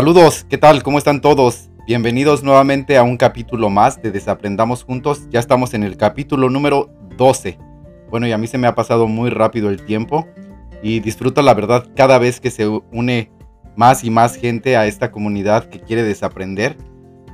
Saludos, 0.00 0.46
¿qué 0.48 0.56
tal? 0.56 0.82
¿Cómo 0.82 0.96
están 0.96 1.20
todos? 1.20 1.68
Bienvenidos 1.86 2.42
nuevamente 2.42 2.96
a 2.96 3.02
un 3.02 3.18
capítulo 3.18 3.68
más 3.68 4.00
de 4.00 4.10
Desaprendamos 4.10 4.82
Juntos. 4.82 5.28
Ya 5.28 5.40
estamos 5.40 5.74
en 5.74 5.82
el 5.82 5.98
capítulo 5.98 6.48
número 6.48 6.88
12. 7.18 7.58
Bueno, 8.08 8.26
y 8.26 8.32
a 8.32 8.38
mí 8.38 8.46
se 8.46 8.56
me 8.56 8.66
ha 8.66 8.74
pasado 8.74 9.08
muy 9.08 9.28
rápido 9.28 9.68
el 9.68 9.84
tiempo 9.84 10.26
y 10.82 11.00
disfruto 11.00 11.42
la 11.42 11.52
verdad 11.52 11.86
cada 11.94 12.16
vez 12.16 12.40
que 12.40 12.50
se 12.50 12.66
une 12.66 13.30
más 13.76 14.02
y 14.02 14.08
más 14.08 14.36
gente 14.36 14.78
a 14.78 14.86
esta 14.86 15.10
comunidad 15.10 15.66
que 15.66 15.80
quiere 15.80 16.02
desaprender. 16.02 16.78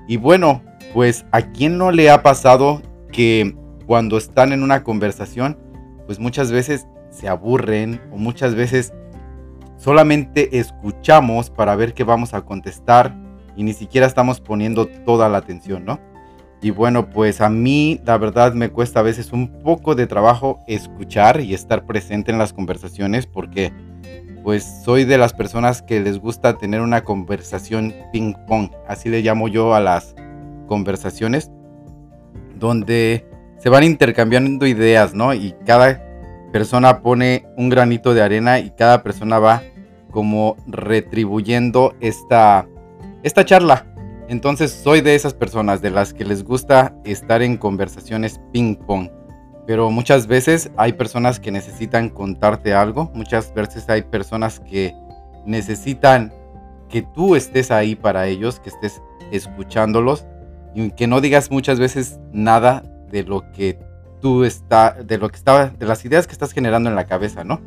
Y 0.08 0.16
bueno, 0.16 0.64
pues 0.92 1.24
a 1.30 1.42
quién 1.42 1.78
no 1.78 1.92
le 1.92 2.10
ha 2.10 2.24
pasado 2.24 2.82
que 3.12 3.54
cuando 3.86 4.18
están 4.18 4.52
en 4.52 4.64
una 4.64 4.82
conversación, 4.82 5.56
pues 6.06 6.18
muchas 6.18 6.50
veces 6.50 6.88
se 7.10 7.28
aburren 7.28 8.00
o 8.10 8.16
muchas 8.16 8.56
veces 8.56 8.92
solamente 9.76 10.58
escuchamos 10.58 11.50
para 11.50 11.76
ver 11.76 11.94
qué 11.94 12.04
vamos 12.04 12.34
a 12.34 12.42
contestar 12.42 13.14
y 13.56 13.62
ni 13.62 13.72
siquiera 13.72 14.06
estamos 14.06 14.40
poniendo 14.40 14.86
toda 14.86 15.28
la 15.28 15.38
atención, 15.38 15.84
¿no? 15.84 15.98
Y 16.62 16.70
bueno, 16.70 17.10
pues 17.10 17.40
a 17.40 17.48
mí 17.48 18.00
la 18.04 18.18
verdad 18.18 18.54
me 18.54 18.70
cuesta 18.70 19.00
a 19.00 19.02
veces 19.02 19.32
un 19.32 19.48
poco 19.62 19.94
de 19.94 20.06
trabajo 20.06 20.58
escuchar 20.66 21.40
y 21.40 21.54
estar 21.54 21.84
presente 21.84 22.32
en 22.32 22.38
las 22.38 22.52
conversaciones 22.52 23.26
porque 23.26 23.72
pues 24.42 24.64
soy 24.84 25.04
de 25.04 25.18
las 25.18 25.32
personas 25.32 25.82
que 25.82 26.00
les 26.00 26.18
gusta 26.18 26.56
tener 26.56 26.80
una 26.80 27.02
conversación 27.02 27.94
ping 28.12 28.34
pong, 28.46 28.70
así 28.86 29.08
le 29.08 29.20
llamo 29.20 29.48
yo 29.48 29.74
a 29.74 29.80
las 29.80 30.14
conversaciones 30.68 31.50
donde 32.58 33.26
se 33.58 33.68
van 33.68 33.84
intercambiando 33.84 34.66
ideas, 34.66 35.14
¿no? 35.14 35.34
Y 35.34 35.54
cada 35.64 36.05
persona 36.52 37.02
pone 37.02 37.46
un 37.56 37.68
granito 37.68 38.14
de 38.14 38.22
arena 38.22 38.58
y 38.58 38.70
cada 38.70 39.02
persona 39.02 39.38
va 39.38 39.62
como 40.10 40.56
retribuyendo 40.66 41.94
esta, 42.00 42.66
esta 43.22 43.44
charla. 43.44 43.86
Entonces 44.28 44.72
soy 44.72 45.00
de 45.02 45.14
esas 45.14 45.34
personas 45.34 45.82
de 45.82 45.90
las 45.90 46.12
que 46.12 46.24
les 46.24 46.42
gusta 46.42 46.94
estar 47.04 47.42
en 47.42 47.56
conversaciones 47.56 48.40
ping 48.52 48.74
pong. 48.74 49.10
Pero 49.66 49.90
muchas 49.90 50.26
veces 50.26 50.70
hay 50.76 50.92
personas 50.92 51.40
que 51.40 51.50
necesitan 51.50 52.08
contarte 52.08 52.72
algo. 52.72 53.10
Muchas 53.14 53.52
veces 53.52 53.88
hay 53.88 54.02
personas 54.02 54.60
que 54.60 54.94
necesitan 55.44 56.32
que 56.88 57.02
tú 57.02 57.36
estés 57.36 57.70
ahí 57.70 57.94
para 57.94 58.26
ellos, 58.26 58.60
que 58.60 58.70
estés 58.70 59.02
escuchándolos 59.32 60.26
y 60.74 60.90
que 60.90 61.06
no 61.06 61.20
digas 61.20 61.50
muchas 61.50 61.78
veces 61.78 62.20
nada 62.32 62.82
de 63.10 63.22
lo 63.22 63.50
que 63.52 63.78
tú 64.20 64.44
está, 64.44 64.92
de 64.92 65.18
lo 65.18 65.28
que 65.28 65.36
estaba, 65.36 65.66
de 65.66 65.86
las 65.86 66.04
ideas 66.04 66.26
que 66.26 66.32
estás 66.32 66.52
generando 66.52 66.88
en 66.88 66.96
la 66.96 67.06
cabeza, 67.06 67.44
¿no? 67.44 67.60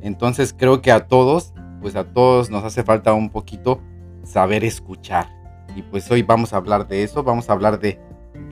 Entonces 0.00 0.54
creo 0.56 0.80
que 0.80 0.92
a 0.92 1.06
todos 1.06 1.52
pues 1.80 1.96
a 1.96 2.04
todos 2.04 2.50
nos 2.50 2.64
hace 2.64 2.82
falta 2.82 3.12
un 3.12 3.30
poquito 3.30 3.80
saber 4.24 4.64
escuchar. 4.64 5.28
Y 5.76 5.82
pues 5.82 6.10
hoy 6.10 6.22
vamos 6.22 6.52
a 6.52 6.56
hablar 6.56 6.88
de 6.88 7.02
eso, 7.02 7.22
vamos 7.22 7.48
a 7.48 7.52
hablar 7.52 7.78
de 7.78 8.00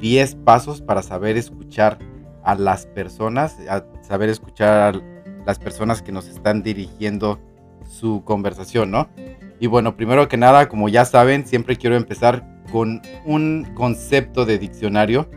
10 0.01 0.37
pasos 0.37 0.81
para 0.81 1.03
saber 1.03 1.37
escuchar 1.37 1.99
a 2.45 2.55
las 2.55 2.87
personas, 2.87 3.57
a 3.69 3.85
saber 4.03 4.29
escuchar 4.29 4.97
a 4.97 5.45
las 5.45 5.59
personas 5.59 6.03
que 6.03 6.13
nos 6.13 6.29
están 6.29 6.63
dirigiendo 6.63 7.41
su 7.85 8.23
conversación, 8.25 8.91
¿no? 8.91 9.09
Y 9.59 9.67
bueno, 9.69 9.97
primero 9.97 10.29
que 10.29 10.37
nada, 10.37 10.69
como 10.69 10.89
ya 10.89 11.05
saben, 11.05 11.47
siempre 11.47 11.77
quiero 11.77 11.97
empezar 11.97 12.63
con 12.71 13.01
un 13.25 13.67
concepto 13.75 14.45
de 14.45 14.59
diccionario 14.59 15.29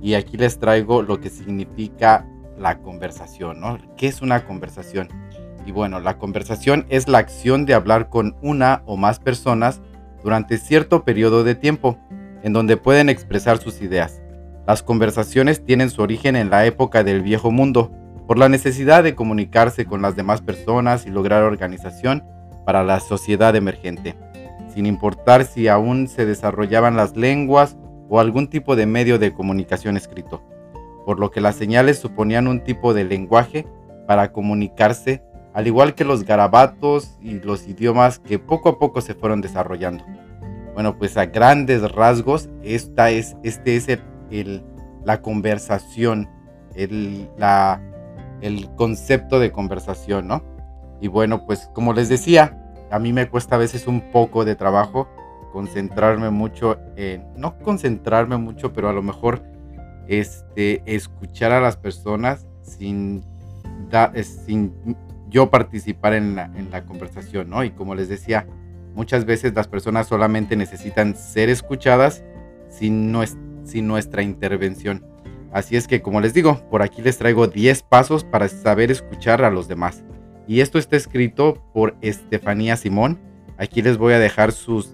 y 0.00 0.14
aquí 0.14 0.36
les 0.36 0.58
traigo 0.58 1.02
lo 1.02 1.20
que 1.20 1.30
significa 1.30 2.26
la 2.58 2.78
conversación, 2.78 3.60
¿no? 3.60 3.78
¿Qué 3.96 4.06
es 4.06 4.22
una 4.22 4.44
conversación? 4.44 5.08
Y 5.66 5.72
bueno, 5.72 6.00
la 6.00 6.18
conversación 6.18 6.86
es 6.88 7.08
la 7.08 7.18
acción 7.18 7.66
de 7.66 7.74
hablar 7.74 8.08
con 8.08 8.36
una 8.42 8.82
o 8.86 8.96
más 8.96 9.20
personas 9.20 9.80
durante 10.22 10.58
cierto 10.58 11.04
periodo 11.04 11.44
de 11.44 11.54
tiempo, 11.54 11.98
en 12.42 12.52
donde 12.52 12.76
pueden 12.76 13.08
expresar 13.08 13.58
sus 13.58 13.82
ideas. 13.82 14.20
Las 14.66 14.82
conversaciones 14.82 15.64
tienen 15.64 15.90
su 15.90 16.02
origen 16.02 16.36
en 16.36 16.50
la 16.50 16.66
época 16.66 17.04
del 17.04 17.22
viejo 17.22 17.50
mundo, 17.50 17.92
por 18.26 18.38
la 18.38 18.48
necesidad 18.48 19.02
de 19.02 19.14
comunicarse 19.14 19.86
con 19.86 20.02
las 20.02 20.14
demás 20.14 20.42
personas 20.42 21.06
y 21.06 21.10
lograr 21.10 21.42
organización 21.42 22.24
para 22.66 22.84
la 22.84 23.00
sociedad 23.00 23.56
emergente, 23.56 24.14
sin 24.74 24.84
importar 24.84 25.46
si 25.46 25.68
aún 25.68 26.08
se 26.08 26.26
desarrollaban 26.26 26.96
las 26.96 27.16
lenguas 27.16 27.76
o 28.08 28.20
algún 28.20 28.48
tipo 28.48 28.76
de 28.76 28.86
medio 28.86 29.18
de 29.18 29.32
comunicación 29.32 29.96
escrito, 29.96 30.42
por 31.04 31.18
lo 31.18 31.30
que 31.30 31.40
las 31.40 31.56
señales 31.56 31.98
suponían 31.98 32.48
un 32.48 32.64
tipo 32.64 32.94
de 32.94 33.04
lenguaje 33.04 33.66
para 34.06 34.32
comunicarse 34.32 35.22
al 35.58 35.66
igual 35.66 35.96
que 35.96 36.04
los 36.04 36.24
garabatos 36.24 37.18
y 37.20 37.40
los 37.40 37.66
idiomas 37.66 38.20
que 38.20 38.38
poco 38.38 38.68
a 38.68 38.78
poco 38.78 39.00
se 39.00 39.14
fueron 39.14 39.40
desarrollando. 39.40 40.04
Bueno, 40.72 40.96
pues 40.96 41.16
a 41.16 41.26
grandes 41.26 41.90
rasgos, 41.90 42.48
esta 42.62 43.10
es, 43.10 43.36
este 43.42 43.74
es 43.74 43.88
el, 44.30 44.62
la 45.04 45.20
conversación, 45.20 46.28
el, 46.76 47.28
concepto 48.76 49.40
de 49.40 49.50
conversación, 49.50 50.28
¿no? 50.28 50.44
Y 51.00 51.08
bueno, 51.08 51.44
pues 51.44 51.68
como 51.74 51.92
les 51.92 52.08
decía, 52.08 52.56
a 52.92 53.00
mí 53.00 53.12
me 53.12 53.28
cuesta 53.28 53.56
a 53.56 53.58
veces 53.58 53.88
un 53.88 54.12
poco 54.12 54.44
de 54.44 54.54
trabajo 54.54 55.08
concentrarme 55.58 56.30
mucho 56.30 56.78
en, 56.94 57.24
no 57.36 57.58
concentrarme 57.58 58.36
mucho, 58.36 58.72
pero 58.72 58.88
a 58.88 58.92
lo 58.92 59.02
mejor 59.02 59.42
este, 60.06 60.82
escuchar 60.86 61.50
a 61.50 61.60
las 61.60 61.76
personas 61.76 62.46
sin, 62.62 63.24
da, 63.90 64.12
sin 64.22 64.72
yo 65.28 65.50
participar 65.50 66.12
en 66.14 66.36
la, 66.36 66.84
conversación, 66.86 67.50
¿no? 67.50 67.64
Y 67.64 67.70
como 67.70 67.96
les 67.96 68.08
decía, 68.08 68.46
muchas 68.94 69.24
veces 69.24 69.52
las 69.52 69.66
personas 69.66 70.06
solamente 70.06 70.54
necesitan 70.54 71.16
ser 71.16 71.48
escuchadas 71.48 72.22
sin, 72.68 73.12
sin 73.64 73.88
nuestra 73.88 74.22
intervención. 74.22 75.04
Así 75.50 75.74
es 75.74 75.88
que, 75.88 76.02
como 76.02 76.20
les 76.20 76.34
digo, 76.34 76.62
por 76.70 76.82
aquí 76.82 77.02
les 77.02 77.18
traigo 77.18 77.48
10 77.48 77.82
pasos 77.82 78.22
para 78.22 78.46
saber 78.46 78.92
escuchar 78.92 79.42
a 79.42 79.50
los 79.50 79.66
demás. 79.66 80.04
Y 80.46 80.60
esto 80.60 80.78
está 80.78 80.94
escrito 80.94 81.60
por 81.74 81.96
Estefanía 82.00 82.76
Simón. 82.76 83.18
Aquí 83.56 83.82
les 83.82 83.98
voy 83.98 84.12
a 84.12 84.20
dejar 84.20 84.52
sus 84.52 84.92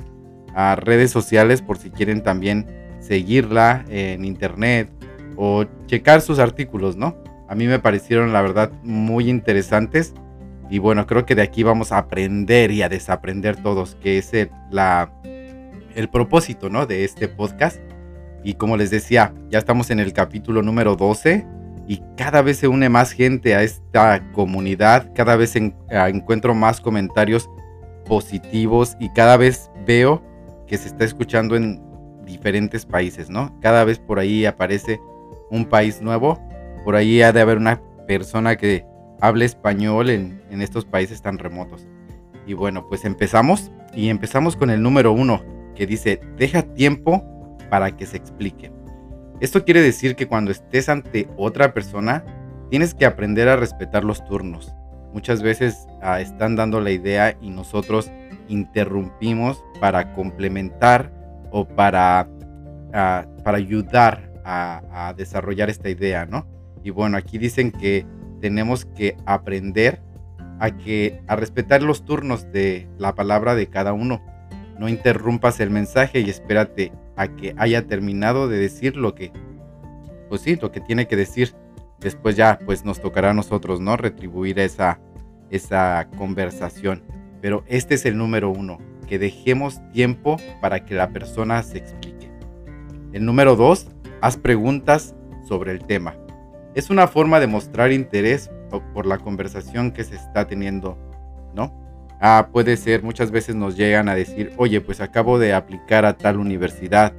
ah, 0.54 0.76
redes 0.76 1.10
sociales 1.10 1.62
por 1.62 1.78
si 1.78 1.90
quieren 1.90 2.22
también 2.22 2.66
seguirla 3.00 3.84
en 3.88 4.24
internet 4.24 4.90
o 5.36 5.64
checar 5.86 6.20
sus 6.20 6.38
artículos, 6.38 6.96
¿no? 6.96 7.16
A 7.48 7.54
mí 7.54 7.66
me 7.66 7.78
parecieron, 7.78 8.32
la 8.32 8.40
verdad, 8.40 8.72
muy 8.82 9.28
interesantes 9.28 10.14
y 10.70 10.78
bueno, 10.78 11.06
creo 11.06 11.26
que 11.26 11.34
de 11.34 11.42
aquí 11.42 11.62
vamos 11.62 11.92
a 11.92 11.98
aprender 11.98 12.70
y 12.70 12.82
a 12.82 12.88
desaprender 12.88 13.56
todos, 13.56 13.96
que 13.96 14.18
es 14.18 14.32
el, 14.32 14.50
la, 14.70 15.12
el 15.94 16.08
propósito 16.08 16.70
¿no? 16.70 16.86
de 16.86 17.04
este 17.04 17.28
podcast. 17.28 17.80
Y 18.42 18.54
como 18.54 18.76
les 18.76 18.90
decía, 18.90 19.32
ya 19.50 19.58
estamos 19.58 19.90
en 19.90 20.00
el 20.00 20.12
capítulo 20.12 20.62
número 20.62 20.96
12 20.96 21.46
y 21.86 22.02
cada 22.16 22.42
vez 22.42 22.58
se 22.58 22.68
une 22.68 22.88
más 22.88 23.12
gente 23.12 23.54
a 23.54 23.62
esta 23.62 24.32
comunidad, 24.32 25.12
cada 25.14 25.36
vez 25.36 25.54
encuentro 25.56 26.54
más 26.54 26.80
comentarios 26.80 27.48
positivos 28.06 28.96
y 28.98 29.10
cada 29.10 29.36
vez 29.36 29.70
veo 29.86 30.22
que 30.74 30.78
se 30.78 30.88
está 30.88 31.04
escuchando 31.04 31.54
en 31.54 31.80
diferentes 32.26 32.84
países, 32.84 33.30
¿no? 33.30 33.56
Cada 33.60 33.84
vez 33.84 34.00
por 34.00 34.18
ahí 34.18 34.44
aparece 34.44 35.00
un 35.52 35.66
país 35.66 36.02
nuevo, 36.02 36.40
por 36.84 36.96
ahí 36.96 37.22
ha 37.22 37.32
de 37.32 37.40
haber 37.40 37.58
una 37.58 37.80
persona 38.08 38.56
que 38.56 38.84
hable 39.20 39.44
español 39.44 40.10
en, 40.10 40.42
estos 40.50 40.84
países 40.84 41.22
tan 41.22 41.38
remotos. 41.38 41.86
Y 42.44 42.54
bueno, 42.54 42.88
pues 42.88 43.04
empezamos 43.04 43.70
y 43.94 44.08
empezamos 44.08 44.56
con 44.56 44.68
el 44.68 44.82
número 44.82 45.12
uno 45.12 45.44
que 45.76 45.86
dice, 45.86 46.20
deja 46.38 46.62
tiempo 46.62 47.22
para 47.70 47.96
que 47.96 48.06
se 48.06 48.16
explique. 48.16 48.72
Esto 49.38 49.64
quiere 49.64 49.80
decir 49.80 50.16
que 50.16 50.26
cuando 50.26 50.50
estés 50.50 50.88
ante 50.88 51.28
otra 51.36 51.72
persona, 51.72 52.24
tienes 52.68 52.94
que 52.94 53.06
aprender 53.06 53.48
a 53.48 53.54
respetar 53.54 54.02
los 54.02 54.24
turnos. 54.24 54.74
Muchas 55.12 55.40
veces 55.40 55.86
ah, 56.02 56.20
están 56.20 56.56
dando 56.56 56.80
la 56.80 56.90
idea 56.90 57.36
y 57.40 57.50
nosotros 57.50 58.10
interrumpimos 58.48 59.62
para 59.80 60.12
complementar 60.14 61.12
o 61.50 61.66
para, 61.66 62.28
ah, 62.92 63.26
para 63.44 63.58
ayudar 63.58 64.32
a, 64.44 65.14
desarrollar 65.16 65.70
esta 65.70 65.88
idea, 65.88 66.26
¿no? 66.26 66.46
Y 66.82 66.90
bueno, 66.90 67.16
aquí 67.16 67.38
dicen 67.38 67.72
que 67.72 68.06
tenemos 68.40 68.84
que 68.84 69.16
aprender 69.26 70.02
a 70.60 70.70
que 70.76 71.22
a 71.26 71.36
respetar 71.36 71.82
los 71.82 72.04
turnos 72.04 72.50
de 72.52 72.88
la 72.98 73.14
palabra 73.14 73.54
de 73.54 73.68
cada 73.68 73.92
uno. 73.92 74.22
No 74.78 74.88
interrumpas 74.88 75.60
el 75.60 75.70
mensaje 75.70 76.20
y 76.20 76.30
espérate 76.30 76.92
a 77.16 77.28
que 77.28 77.54
haya 77.56 77.86
terminado 77.86 78.48
de 78.48 78.58
decir 78.58 78.96
lo 78.96 79.14
que 79.14 79.32
pues 80.28 80.42
sí, 80.42 80.56
lo 80.56 80.72
que 80.72 80.80
tiene 80.80 81.06
que 81.06 81.16
decir. 81.16 81.54
Después 82.00 82.36
ya 82.36 82.58
pues 82.66 82.84
nos 82.84 83.00
tocará 83.00 83.30
a 83.30 83.34
nosotros, 83.34 83.80
¿no? 83.80 83.96
Retribuir 83.96 84.58
esa 84.58 85.00
esa 85.50 86.08
conversación. 86.18 87.02
Pero 87.44 87.62
este 87.66 87.96
es 87.96 88.06
el 88.06 88.16
número 88.16 88.48
uno, 88.48 88.78
que 89.06 89.18
dejemos 89.18 89.82
tiempo 89.92 90.38
para 90.62 90.86
que 90.86 90.94
la 90.94 91.10
persona 91.10 91.62
se 91.62 91.76
explique. 91.76 92.30
El 93.12 93.26
número 93.26 93.54
dos, 93.54 93.86
haz 94.22 94.38
preguntas 94.38 95.14
sobre 95.46 95.72
el 95.72 95.84
tema 95.84 96.16
es 96.74 96.90
una 96.90 97.06
forma 97.06 97.40
de 97.40 97.46
mostrar 97.46 97.92
interés 97.92 98.50
por 98.92 99.06
la 99.06 99.18
conversación 99.18 99.92
que 99.92 100.04
se 100.04 100.16
está 100.16 100.46
teniendo, 100.46 100.98
¿no? 101.54 101.72
Ah, 102.20 102.48
puede 102.52 102.76
ser, 102.76 103.02
muchas 103.02 103.30
veces 103.30 103.54
nos 103.54 103.76
llegan 103.76 104.08
a 104.08 104.14
decir, 104.14 104.52
oye, 104.56 104.80
pues 104.80 105.00
acabo 105.00 105.38
de 105.38 105.52
aplicar 105.52 106.04
a 106.04 106.16
tal 106.16 106.38
universidad. 106.38 107.12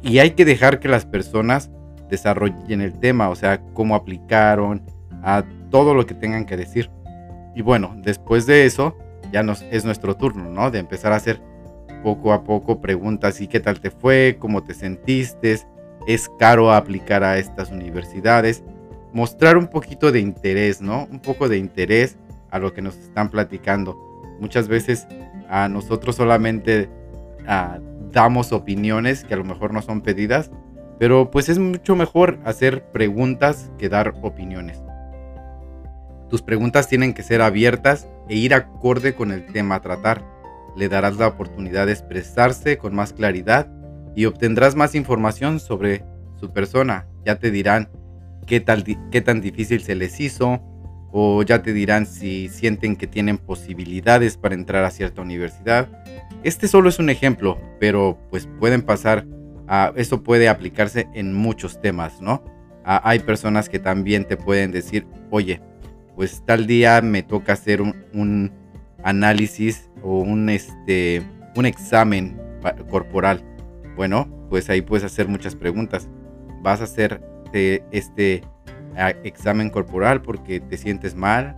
Y 0.00 0.20
hay 0.20 0.30
que 0.30 0.44
dejar 0.44 0.80
que 0.80 0.88
las 0.88 1.04
personas 1.04 1.70
desarrollen 2.08 2.80
el 2.80 2.98
tema, 2.98 3.28
o 3.28 3.34
sea, 3.34 3.60
cómo 3.74 3.94
aplicaron, 3.94 4.82
a 5.22 5.44
todo 5.70 5.92
lo 5.94 6.06
que 6.06 6.14
tengan 6.14 6.46
que 6.46 6.56
decir. 6.56 6.90
Y 7.54 7.62
bueno, 7.62 7.94
después 8.02 8.46
de 8.46 8.64
eso, 8.64 8.96
ya 9.32 9.42
nos, 9.42 9.62
es 9.70 9.84
nuestro 9.84 10.16
turno, 10.16 10.50
¿no? 10.50 10.70
De 10.70 10.78
empezar 10.78 11.12
a 11.12 11.16
hacer 11.16 11.40
poco 12.02 12.32
a 12.32 12.44
poco 12.44 12.80
preguntas 12.80 13.40
y 13.40 13.48
qué 13.48 13.60
tal 13.60 13.80
te 13.80 13.90
fue, 13.90 14.36
cómo 14.38 14.62
te 14.62 14.74
sentiste, 14.74 15.58
es 16.06 16.30
caro 16.38 16.72
aplicar 16.72 17.24
a 17.24 17.38
estas 17.38 17.70
universidades, 17.70 18.62
mostrar 19.12 19.56
un 19.56 19.68
poquito 19.68 20.12
de 20.12 20.20
interés, 20.20 20.80
¿no? 20.80 21.08
Un 21.10 21.20
poco 21.20 21.48
de 21.48 21.58
interés 21.58 22.16
a 22.50 22.58
lo 22.58 22.72
que 22.72 22.82
nos 22.82 22.96
están 22.96 23.30
platicando. 23.30 23.98
Muchas 24.40 24.68
veces 24.68 25.06
a 25.48 25.68
nosotros 25.68 26.16
solamente 26.16 26.88
ah, 27.46 27.78
damos 28.12 28.52
opiniones 28.52 29.24
que 29.24 29.34
a 29.34 29.38
lo 29.38 29.44
mejor 29.44 29.72
no 29.72 29.82
son 29.82 30.00
pedidas, 30.00 30.50
pero 30.98 31.30
pues 31.30 31.48
es 31.48 31.58
mucho 31.58 31.96
mejor 31.96 32.38
hacer 32.44 32.84
preguntas 32.90 33.70
que 33.78 33.88
dar 33.88 34.14
opiniones. 34.22 34.80
Tus 36.28 36.42
preguntas 36.42 36.88
tienen 36.88 37.14
que 37.14 37.22
ser 37.22 37.40
abiertas 37.40 38.08
e 38.28 38.36
ir 38.36 38.54
acorde 38.54 39.14
con 39.14 39.32
el 39.32 39.46
tema 39.46 39.76
a 39.76 39.80
tratar. 39.80 40.22
Le 40.76 40.88
darás 40.88 41.16
la 41.16 41.28
oportunidad 41.28 41.86
de 41.86 41.92
expresarse 41.92 42.76
con 42.78 42.94
más 42.94 43.12
claridad 43.12 43.70
y 44.14 44.26
obtendrás 44.26 44.74
más 44.74 44.94
información 44.94 45.60
sobre 45.60 46.04
su 46.38 46.52
persona. 46.52 47.06
Ya 47.24 47.38
te 47.38 47.50
dirán 47.50 47.88
qué, 48.46 48.60
tal, 48.60 48.84
qué 49.10 49.20
tan 49.20 49.40
difícil 49.40 49.80
se 49.82 49.94
les 49.94 50.20
hizo 50.20 50.60
o 51.10 51.42
ya 51.42 51.62
te 51.62 51.72
dirán 51.72 52.06
si 52.06 52.48
sienten 52.48 52.96
que 52.96 53.06
tienen 53.06 53.38
posibilidades 53.38 54.36
para 54.36 54.54
entrar 54.54 54.84
a 54.84 54.90
cierta 54.90 55.22
universidad. 55.22 55.88
Este 56.42 56.68
solo 56.68 56.88
es 56.88 56.98
un 56.98 57.10
ejemplo, 57.10 57.58
pero 57.80 58.18
pues 58.30 58.48
pueden 58.58 58.82
pasar, 58.82 59.26
a, 59.66 59.92
eso 59.96 60.22
puede 60.22 60.48
aplicarse 60.48 61.08
en 61.14 61.34
muchos 61.34 61.80
temas, 61.80 62.20
¿no? 62.20 62.42
hay 62.84 63.18
personas 63.18 63.68
que 63.68 63.78
también 63.78 64.24
te 64.24 64.38
pueden 64.38 64.72
decir, 64.72 65.06
oye, 65.28 65.60
pues 66.18 66.42
tal 66.44 66.66
día 66.66 67.00
me 67.00 67.22
toca 67.22 67.52
hacer 67.52 67.80
un, 67.80 68.50
análisis 69.04 69.88
o 70.02 70.18
un, 70.18 70.48
este, 70.48 71.22
un 71.54 71.64
examen 71.64 72.36
corporal. 72.90 73.40
Bueno, 73.94 74.28
pues 74.50 74.68
ahí 74.68 74.82
puedes 74.82 75.04
hacer 75.04 75.28
muchas 75.28 75.54
preguntas. 75.54 76.08
¿Vas 76.60 76.80
a 76.80 76.84
hacer 76.84 77.22
este 77.52 78.42
examen 79.22 79.70
corporal 79.70 80.20
porque 80.20 80.58
te 80.58 80.76
sientes 80.76 81.14
mal? 81.14 81.54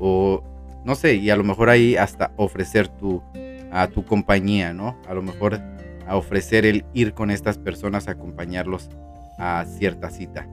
O 0.00 0.42
no 0.86 0.94
sé, 0.94 1.16
y 1.16 1.28
a 1.28 1.36
lo 1.36 1.44
mejor 1.44 1.68
ahí 1.68 1.94
hasta 1.94 2.32
ofrecer 2.38 2.88
tu, 2.88 3.22
a 3.70 3.88
tu 3.88 4.06
compañía, 4.06 4.72
¿no? 4.72 4.98
A 5.06 5.12
lo 5.12 5.20
mejor 5.20 5.60
a 6.06 6.16
ofrecer 6.16 6.64
el 6.64 6.86
ir 6.94 7.12
con 7.12 7.30
estas 7.30 7.58
personas 7.58 8.08
a 8.08 8.12
acompañarlos 8.12 8.88
a 9.36 9.66
cierta 9.66 10.08
cita. 10.08 10.48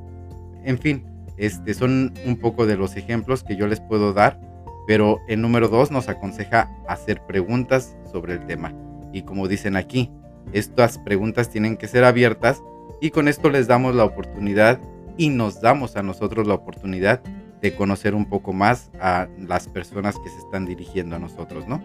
En 0.65 0.77
fin, 0.77 1.14
este, 1.37 1.73
son 1.73 2.13
un 2.25 2.37
poco 2.37 2.65
de 2.65 2.77
los 2.77 2.95
ejemplos 2.95 3.43
que 3.43 3.55
yo 3.55 3.67
les 3.67 3.79
puedo 3.79 4.13
dar, 4.13 4.39
pero 4.87 5.19
el 5.27 5.41
número 5.41 5.67
2 5.67 5.91
nos 5.91 6.09
aconseja 6.09 6.69
hacer 6.87 7.21
preguntas 7.25 7.97
sobre 8.11 8.33
el 8.33 8.45
tema. 8.45 8.73
Y 9.11 9.23
como 9.23 9.47
dicen 9.47 9.75
aquí, 9.75 10.11
estas 10.53 10.97
preguntas 10.99 11.49
tienen 11.49 11.77
que 11.77 11.87
ser 11.87 12.03
abiertas 12.03 12.61
y 13.01 13.09
con 13.09 13.27
esto 13.27 13.49
les 13.49 13.67
damos 13.67 13.95
la 13.95 14.05
oportunidad 14.05 14.79
y 15.17 15.29
nos 15.29 15.61
damos 15.61 15.95
a 15.95 16.03
nosotros 16.03 16.47
la 16.47 16.53
oportunidad 16.53 17.21
de 17.61 17.75
conocer 17.75 18.13
un 18.13 18.25
poco 18.25 18.53
más 18.53 18.91
a 18.99 19.27
las 19.39 19.67
personas 19.67 20.15
que 20.19 20.29
se 20.29 20.37
están 20.37 20.65
dirigiendo 20.65 21.15
a 21.15 21.19
nosotros, 21.19 21.67
¿no? 21.67 21.83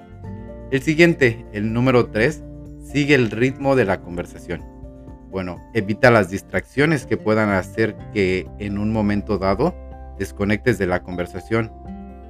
El 0.70 0.82
siguiente, 0.82 1.46
el 1.53 1.73
número 1.73 2.11
3, 2.11 2.43
sigue 2.85 3.14
el 3.14 3.31
ritmo 3.31 3.76
de 3.76 3.85
la 3.85 4.00
conversación. 4.00 4.62
Bueno, 5.31 5.61
evita 5.75 6.11
las 6.11 6.29
distracciones 6.29 7.06
que 7.06 7.17
puedan 7.17 7.50
hacer 7.50 7.97
que 8.12 8.49
en 8.59 8.79
un 8.79 8.93
momento 8.93 9.38
dado 9.38 9.75
desconectes 10.19 10.77
de 10.79 10.87
la 10.87 11.03
conversación. 11.03 11.73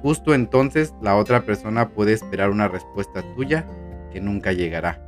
Justo 0.03 0.33
entonces 0.33 0.93
la 1.01 1.15
otra 1.15 1.41
persona 1.41 1.89
puede 1.89 2.13
esperar 2.13 2.51
una 2.51 2.67
respuesta 2.67 3.23
tuya 3.35 3.65
que 4.11 4.21
nunca 4.21 4.51
llegará. 4.51 5.01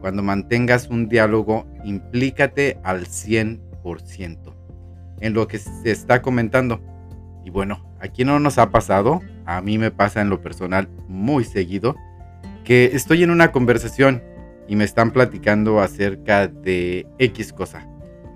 Cuando 0.00 0.22
mantengas 0.22 0.88
un 0.88 1.08
diálogo, 1.08 1.66
implícate 1.84 2.78
al 2.82 3.06
100% 3.06 4.54
en 5.20 5.34
lo 5.34 5.46
que 5.46 5.58
se 5.58 5.90
está 5.90 6.22
comentando. 6.22 6.80
Y 7.44 7.50
bueno, 7.50 7.84
aquí 8.00 8.24
no 8.24 8.38
nos 8.38 8.58
ha 8.58 8.70
pasado, 8.70 9.20
a 9.44 9.60
mí 9.60 9.76
me 9.76 9.90
pasa 9.90 10.20
en 10.20 10.30
lo 10.30 10.40
personal 10.40 10.88
muy 11.08 11.44
seguido, 11.44 11.96
que 12.64 12.90
estoy 12.94 13.22
en 13.22 13.30
una 13.30 13.52
conversación 13.52 14.22
y 14.70 14.76
me 14.76 14.84
están 14.84 15.10
platicando 15.10 15.80
acerca 15.80 16.46
de 16.46 17.04
X 17.18 17.52
cosa, 17.52 17.88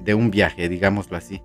de 0.03 0.15
un 0.15 0.33
viaje, 0.33 0.69
digámoslo 0.69 1.17
así. 1.17 1.41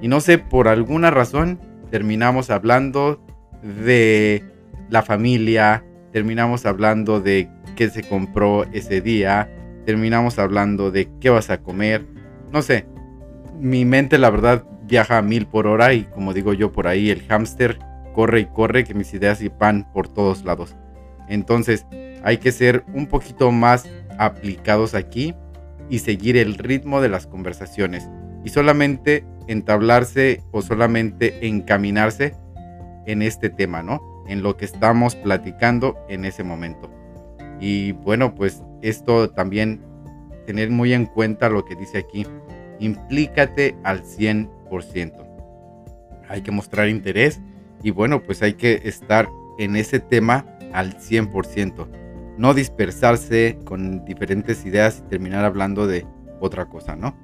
Y 0.00 0.08
no 0.08 0.20
sé, 0.20 0.36
por 0.36 0.66
alguna 0.66 1.12
razón, 1.12 1.60
terminamos 1.92 2.50
hablando 2.50 3.24
de 3.62 4.42
la 4.90 5.02
familia, 5.02 5.84
terminamos 6.10 6.66
hablando 6.66 7.20
de 7.20 7.48
qué 7.76 7.88
se 7.88 8.02
compró 8.02 8.64
ese 8.72 9.00
día, 9.00 9.48
terminamos 9.86 10.40
hablando 10.40 10.90
de 10.90 11.08
qué 11.20 11.30
vas 11.30 11.48
a 11.48 11.58
comer, 11.58 12.04
no 12.50 12.62
sé. 12.62 12.84
Mi 13.60 13.84
mente, 13.84 14.18
la 14.18 14.30
verdad, 14.30 14.64
viaja 14.88 15.18
a 15.18 15.22
mil 15.22 15.46
por 15.46 15.68
hora 15.68 15.94
y 15.94 16.02
como 16.02 16.34
digo 16.34 16.52
yo 16.52 16.72
por 16.72 16.88
ahí, 16.88 17.10
el 17.10 17.22
hámster 17.28 17.78
corre 18.12 18.40
y 18.40 18.46
corre 18.46 18.82
que 18.82 18.94
mis 18.94 19.14
ideas 19.14 19.40
y 19.40 19.50
pan 19.50 19.86
por 19.92 20.08
todos 20.08 20.44
lados. 20.44 20.74
Entonces, 21.28 21.86
hay 22.24 22.38
que 22.38 22.50
ser 22.50 22.84
un 22.92 23.06
poquito 23.06 23.52
más 23.52 23.88
aplicados 24.18 24.94
aquí 24.94 25.34
y 25.88 25.98
seguir 25.98 26.36
el 26.36 26.54
ritmo 26.54 27.00
de 27.00 27.08
las 27.08 27.26
conversaciones 27.26 28.08
y 28.44 28.50
solamente 28.50 29.24
entablarse 29.46 30.42
o 30.50 30.62
solamente 30.62 31.46
encaminarse 31.46 32.34
en 33.06 33.22
este 33.22 33.50
tema, 33.50 33.82
¿no? 33.82 34.00
En 34.26 34.42
lo 34.42 34.56
que 34.56 34.64
estamos 34.64 35.14
platicando 35.16 35.96
en 36.08 36.24
ese 36.24 36.44
momento. 36.44 36.90
Y 37.60 37.92
bueno, 37.92 38.34
pues 38.34 38.62
esto 38.82 39.30
también 39.30 39.80
tener 40.46 40.70
muy 40.70 40.92
en 40.92 41.06
cuenta 41.06 41.48
lo 41.48 41.64
que 41.64 41.76
dice 41.76 41.98
aquí. 41.98 42.26
Implícate 42.80 43.76
al 43.84 44.02
100%. 44.02 45.26
Hay 46.28 46.42
que 46.42 46.50
mostrar 46.50 46.88
interés 46.88 47.40
y 47.82 47.90
bueno, 47.90 48.22
pues 48.22 48.42
hay 48.42 48.54
que 48.54 48.80
estar 48.84 49.28
en 49.58 49.76
ese 49.76 50.00
tema 50.00 50.46
al 50.72 50.96
100% 50.98 52.01
no 52.38 52.54
dispersarse 52.54 53.58
con 53.64 54.04
diferentes 54.04 54.64
ideas 54.64 55.02
y 55.04 55.08
terminar 55.08 55.44
hablando 55.44 55.86
de 55.86 56.06
otra 56.40 56.66
cosa, 56.66 56.96
¿no? 56.96 57.16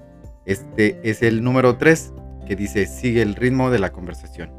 Este 0.44 0.98
es 1.02 1.22
el 1.22 1.42
número 1.42 1.76
3 1.76 2.12
que 2.46 2.56
dice 2.56 2.86
sigue 2.86 3.22
el 3.22 3.34
ritmo 3.34 3.70
de 3.70 3.78
la 3.78 3.92
conversación. 3.92 4.50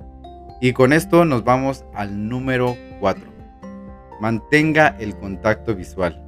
Y 0.61 0.73
con 0.73 0.93
esto 0.93 1.25
nos 1.25 1.43
vamos 1.43 1.85
al 1.93 2.27
número 2.27 2.75
4. 2.99 3.23
Mantenga 4.19 4.95
el 4.99 5.15
contacto 5.15 5.75
visual. 5.75 6.21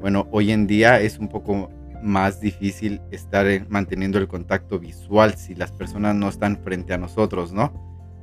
Bueno, 0.00 0.28
hoy 0.30 0.52
en 0.52 0.66
día 0.66 1.00
es 1.00 1.18
un 1.18 1.28
poco 1.28 1.68
más 2.02 2.40
difícil 2.40 3.00
estar 3.10 3.46
manteniendo 3.68 4.18
el 4.18 4.28
contacto 4.28 4.78
visual 4.78 5.34
si 5.36 5.54
las 5.54 5.72
personas 5.72 6.14
no 6.14 6.28
están 6.28 6.58
frente 6.58 6.92
a 6.92 6.98
nosotros, 6.98 7.52
¿no? 7.52 7.72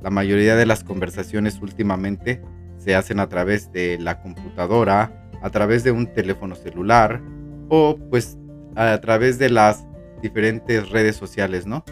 La 0.02 0.10
mayoría 0.10 0.56
de 0.56 0.66
las 0.66 0.82
conversaciones 0.82 1.60
últimamente 1.60 2.42
se 2.78 2.94
hacen 2.94 3.20
a 3.20 3.28
través 3.28 3.70
de 3.72 3.98
la 3.98 4.22
computadora, 4.22 5.29
a 5.42 5.50
través 5.50 5.84
de 5.84 5.90
un 5.90 6.06
teléfono 6.06 6.54
celular 6.54 7.20
o 7.68 7.96
pues 8.10 8.38
a 8.76 8.98
través 9.00 9.38
de 9.38 9.50
las 9.50 9.86
diferentes 10.22 10.88
redes 10.90 11.16
sociales, 11.16 11.66
¿no? 11.66 11.84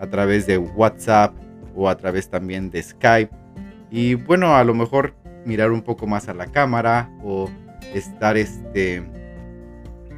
A 0.00 0.06
través 0.06 0.46
de 0.46 0.58
WhatsApp 0.58 1.34
o 1.74 1.88
a 1.88 1.96
través 1.96 2.28
también 2.28 2.70
de 2.70 2.82
Skype. 2.82 3.30
Y 3.90 4.14
bueno, 4.14 4.56
a 4.56 4.64
lo 4.64 4.74
mejor 4.74 5.14
mirar 5.44 5.70
un 5.70 5.82
poco 5.82 6.06
más 6.06 6.28
a 6.28 6.34
la 6.34 6.46
cámara 6.46 7.10
o 7.22 7.48
estar 7.94 8.36
este, 8.36 9.02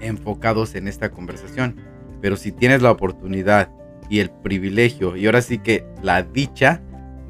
enfocados 0.00 0.75
en 0.75 0.88
esta 0.88 1.10
conversación. 1.10 1.76
Pero 2.20 2.37
si 2.37 2.52
tienes 2.52 2.82
la 2.82 2.90
oportunidad 2.90 3.70
y 4.08 4.18
el 4.18 4.30
privilegio, 4.30 5.16
y 5.16 5.26
ahora 5.26 5.42
sí 5.42 5.58
que 5.58 5.87
la 6.02 6.22
dicha, 6.22 6.80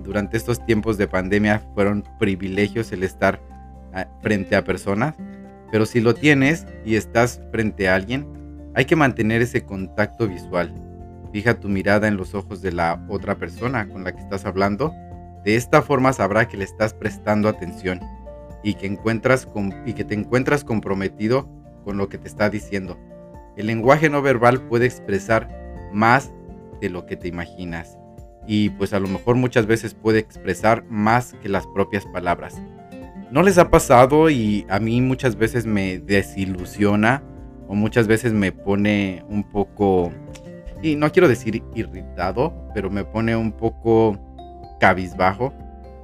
durante 0.02 0.37
estos 0.37 0.64
tiempos 0.64 0.97
de 0.97 1.07
pandemia 1.07 1.62
fueron 1.75 2.04
privilegios 2.19 2.90
el 2.92 3.02
estar 3.02 3.40
ah, 3.92 4.07
frente 4.23 4.57
a 4.57 4.64
personas, 4.64 5.14
pero 5.71 5.87
si 5.87 6.00
lo 6.00 6.15
tienes 6.15 6.67
y 6.85 6.97
estás 6.97 7.41
frente 7.50 7.89
a 7.89 7.95
alguien, 7.95 8.27
hay 8.75 8.85
que 8.85 8.97
mantener 8.97 9.43
ese 9.43 9.65
contacto 9.65 10.29
visual. 10.29 10.75
Fija 11.33 11.59
tu 11.61 11.69
mirada 11.69 12.09
en 12.09 12.17
los 12.17 12.35
ojos 12.35 12.62
de 12.62 12.73
la 12.73 13.05
otra 13.09 13.37
persona 13.37 13.89
con 13.89 14.05
la 14.05 14.12
que 14.12 14.21
estás 14.21 14.45
hablando. 14.47 14.93
De 15.45 15.57
esta 15.57 15.83
forma 15.83 16.12
sabrá 16.12 16.49
que 16.49 16.57
le 16.57 16.65
estás 16.65 16.93
prestando 16.93 17.49
atención 17.49 18.00
y 18.62 18.75
que, 18.75 18.87
y 19.87 19.93
que 19.93 20.05
te 20.05 20.15
encuentras 20.15 20.65
comprometido 20.65 21.49
con 21.85 21.97
lo 21.97 22.09
que 22.09 22.19
te 22.19 22.29
está 22.29 22.50
diciendo. 22.50 22.99
El 23.57 23.67
lenguaje 23.67 24.11
no 24.11 24.23
verbal 24.23 24.62
puede 24.69 24.87
expresar 24.87 25.49
más 25.93 26.33
de 26.81 26.91
lo 26.91 27.07
que 27.07 27.17
te 27.17 27.29
imaginas 27.29 27.97
y 28.47 28.71
pues 28.71 28.93
a 28.93 29.00
lo 29.00 29.09
mejor 29.09 29.37
muchas 29.37 29.67
veces 29.67 29.95
puede 29.95 30.19
expresar 30.19 30.85
más 30.89 31.35
que 31.43 31.49
las 31.49 31.67
propias 31.69 32.05
palabras. 32.07 32.61
¿No 33.30 33.44
les 33.44 33.58
ha 33.58 33.70
pasado 33.70 34.28
y 34.28 34.66
a 34.68 34.80
mí 34.80 35.00
muchas 35.00 35.37
veces 35.37 35.64
me 35.64 36.00
desilusiona 36.00 37.22
o 37.68 37.76
muchas 37.76 38.08
veces 38.08 38.32
me 38.32 38.50
pone 38.50 39.25
un 39.28 39.44
poco, 39.44 40.10
y 40.82 40.96
no 40.96 41.12
quiero 41.12 41.28
decir 41.28 41.62
irritado, 41.76 42.52
pero 42.75 42.90
me 42.90 43.04
pone 43.04 43.37
un 43.37 43.52
poco 43.52 44.18
cabizbajo 44.80 45.54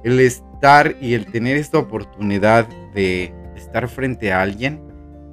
el 0.05 0.21
estar 0.21 0.95
y 1.01 1.15
el 1.15 1.25
tener 1.25 1.57
esta 1.57 1.79
oportunidad 1.79 2.65
de 2.93 3.33
estar 3.57 3.89
frente 3.89 4.31
a 4.31 4.41
alguien 4.41 4.81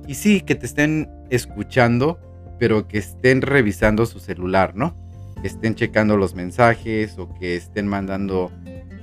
y 0.09 0.15
sí, 0.15 0.41
que 0.41 0.57
te 0.57 0.67
estén 0.67 1.09
escuchando, 1.31 2.19
pero 2.59 2.89
que 2.89 2.99
estén 2.99 3.41
revisando 3.41 4.05
su 4.05 4.19
celular, 4.19 4.75
¿no? 4.75 4.97
Que 5.41 5.47
estén 5.47 5.77
checando 5.77 6.17
los 6.17 6.35
mensajes 6.35 7.17
o 7.19 7.33
que 7.35 7.55
estén 7.55 7.87
mandando 7.87 8.51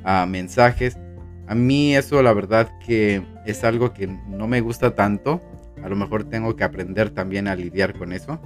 uh, 0.06 0.28
mensajes 0.28 0.98
a 1.52 1.54
mí 1.54 1.98
eso 1.98 2.24
la 2.24 2.32
verdad 2.32 2.72
que 2.80 3.22
es 3.46 3.66
algo 3.66 3.92
que 3.92 4.08
no 4.08 4.48
me 4.48 4.62
gusta 4.62 4.96
tanto. 4.96 5.42
A 5.84 5.90
lo 5.90 5.98
mejor 5.98 6.24
tengo 6.24 6.56
que 6.56 6.64
aprender 6.64 7.10
también 7.10 7.50
a 7.50 7.58
lidiar 7.58 7.94
con 7.94 8.14
eso. 8.14 8.40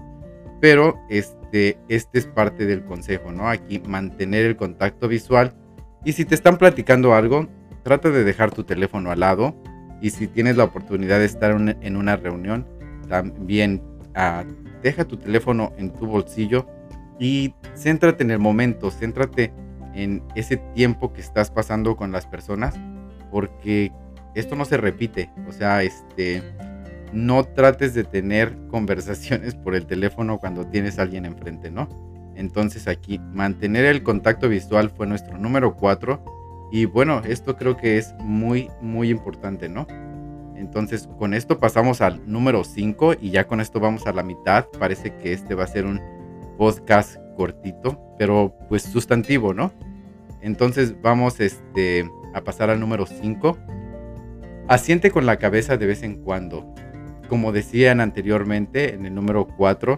Pero 0.59 0.97
este, 1.12 1.77
este 1.88 2.17
es 2.17 2.25
parte 2.25 2.65
del 2.65 2.83
consejo, 2.83 3.31
¿no? 3.31 3.47
Aquí 3.47 3.79
mantener 3.88 4.47
el 4.47 4.55
contacto 4.55 5.07
visual. 5.07 5.53
Y 6.03 6.13
si 6.13 6.25
te 6.25 6.33
están 6.33 6.57
platicando 6.57 7.13
algo, 7.13 7.47
trata 7.83 8.09
de 8.09 8.24
dejar 8.24 8.50
tu 8.50 8.63
teléfono 8.63 9.12
al 9.12 9.19
lado. 9.19 9.55
Y 10.01 10.09
si 10.09 10.25
tienes 10.25 10.57
la 10.57 10.63
oportunidad 10.63 11.19
de 11.19 11.25
estar 11.25 11.51
en 11.51 11.97
una 11.97 12.15
reunión, 12.15 12.65
también 13.07 13.83
ah, 14.15 14.45
deja 14.81 15.05
tu 15.05 15.17
teléfono 15.17 15.74
en 15.77 15.93
tu 15.93 16.07
bolsillo 16.07 16.65
y 17.19 17.53
céntrate 17.75 18.24
en 18.24 18.31
el 18.31 18.39
momento, 18.39 18.89
céntrate 18.89 19.53
en 19.93 20.24
ese 20.33 20.57
tiempo 20.74 21.13
que 21.13 21.21
estás 21.21 21.51
pasando 21.51 21.95
con 21.95 22.12
las 22.12 22.25
personas 22.25 22.74
porque 23.36 23.92
esto 24.34 24.56
no 24.56 24.63
se 24.63 24.77
repite. 24.77 25.30
O 25.46 25.51
sea, 25.51 25.84
este, 25.84 26.42
no 27.12 27.44
trates 27.44 27.94
de 27.94 28.06
tener 28.06 28.56
conversaciones 28.70 29.56
por 29.56 29.75
el 29.75 29.86
teléfono 29.88 30.38
cuando 30.38 30.65
tienes 30.65 30.98
a 30.98 31.01
alguien 31.01 31.25
enfrente, 31.25 31.70
¿no? 31.70 31.89
Entonces 32.38 32.88
aquí 32.88 33.20
mantener 33.20 33.84
el 33.84 34.04
contacto 34.04 34.48
visual 34.48 34.89
fue 34.89 35.06
nuestro 35.06 35.38
número 35.38 35.75
4 35.75 36.70
y 36.72 36.86
bueno, 36.86 37.24
esto 37.27 37.58
creo 37.58 37.75
que 37.75 37.98
es 37.98 38.13
muy, 38.20 38.70
muy 38.80 39.10
importante, 39.10 39.68
¿no? 39.68 39.86
Entonces 40.56 41.10
con 41.20 41.34
esto 41.34 41.60
pasamos 41.60 42.00
al 42.00 42.22
número 42.25 42.63
5 42.63 43.15
y 43.20 43.32
ya 43.32 43.48
con 43.48 43.60
esto 43.60 43.82
vamos 43.82 44.08
a 44.08 44.13
la 44.13 44.24
mitad. 44.24 44.65
Parece 44.80 45.13
que 45.18 45.34
este 45.34 45.56
va 45.56 45.65
a 45.65 45.68
ser 45.68 45.86
un 45.86 46.00
podcast 46.58 47.18
cortito, 47.36 48.00
pero 48.18 48.56
pues 48.70 48.84
sustantivo, 48.84 49.54
¿no? 49.54 49.74
Entonces 50.39 50.96
vamos 51.01 51.42
este, 51.42 52.10
a 52.36 52.44
pasar 52.44 52.70
al 52.70 52.80
número 52.80 53.06
5. 53.06 53.58
Asiente 54.68 55.10
con 55.10 55.25
la 55.25 55.38
cabeza 55.38 55.77
de 55.77 55.88
vez 55.88 56.04
en 56.04 56.22
cuando. 56.22 56.75
Como 57.30 57.51
decían 57.51 58.01
anteriormente 58.01 58.94
en 58.94 59.06
el 59.06 59.15
número 59.15 59.48
4, 59.48 59.98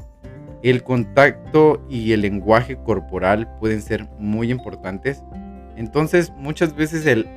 el 0.63 0.83
contacto 0.83 1.85
y 1.89 2.13
el 2.13 2.21
lenguaje 2.21 2.77
corporal 2.77 3.49
pueden 3.59 3.81
ser 3.81 4.07
muy 4.19 4.51
importantes. 4.51 5.23
Entonces 5.75 6.31
muchas 6.37 6.75
veces 6.75 7.05
el, 7.05 7.27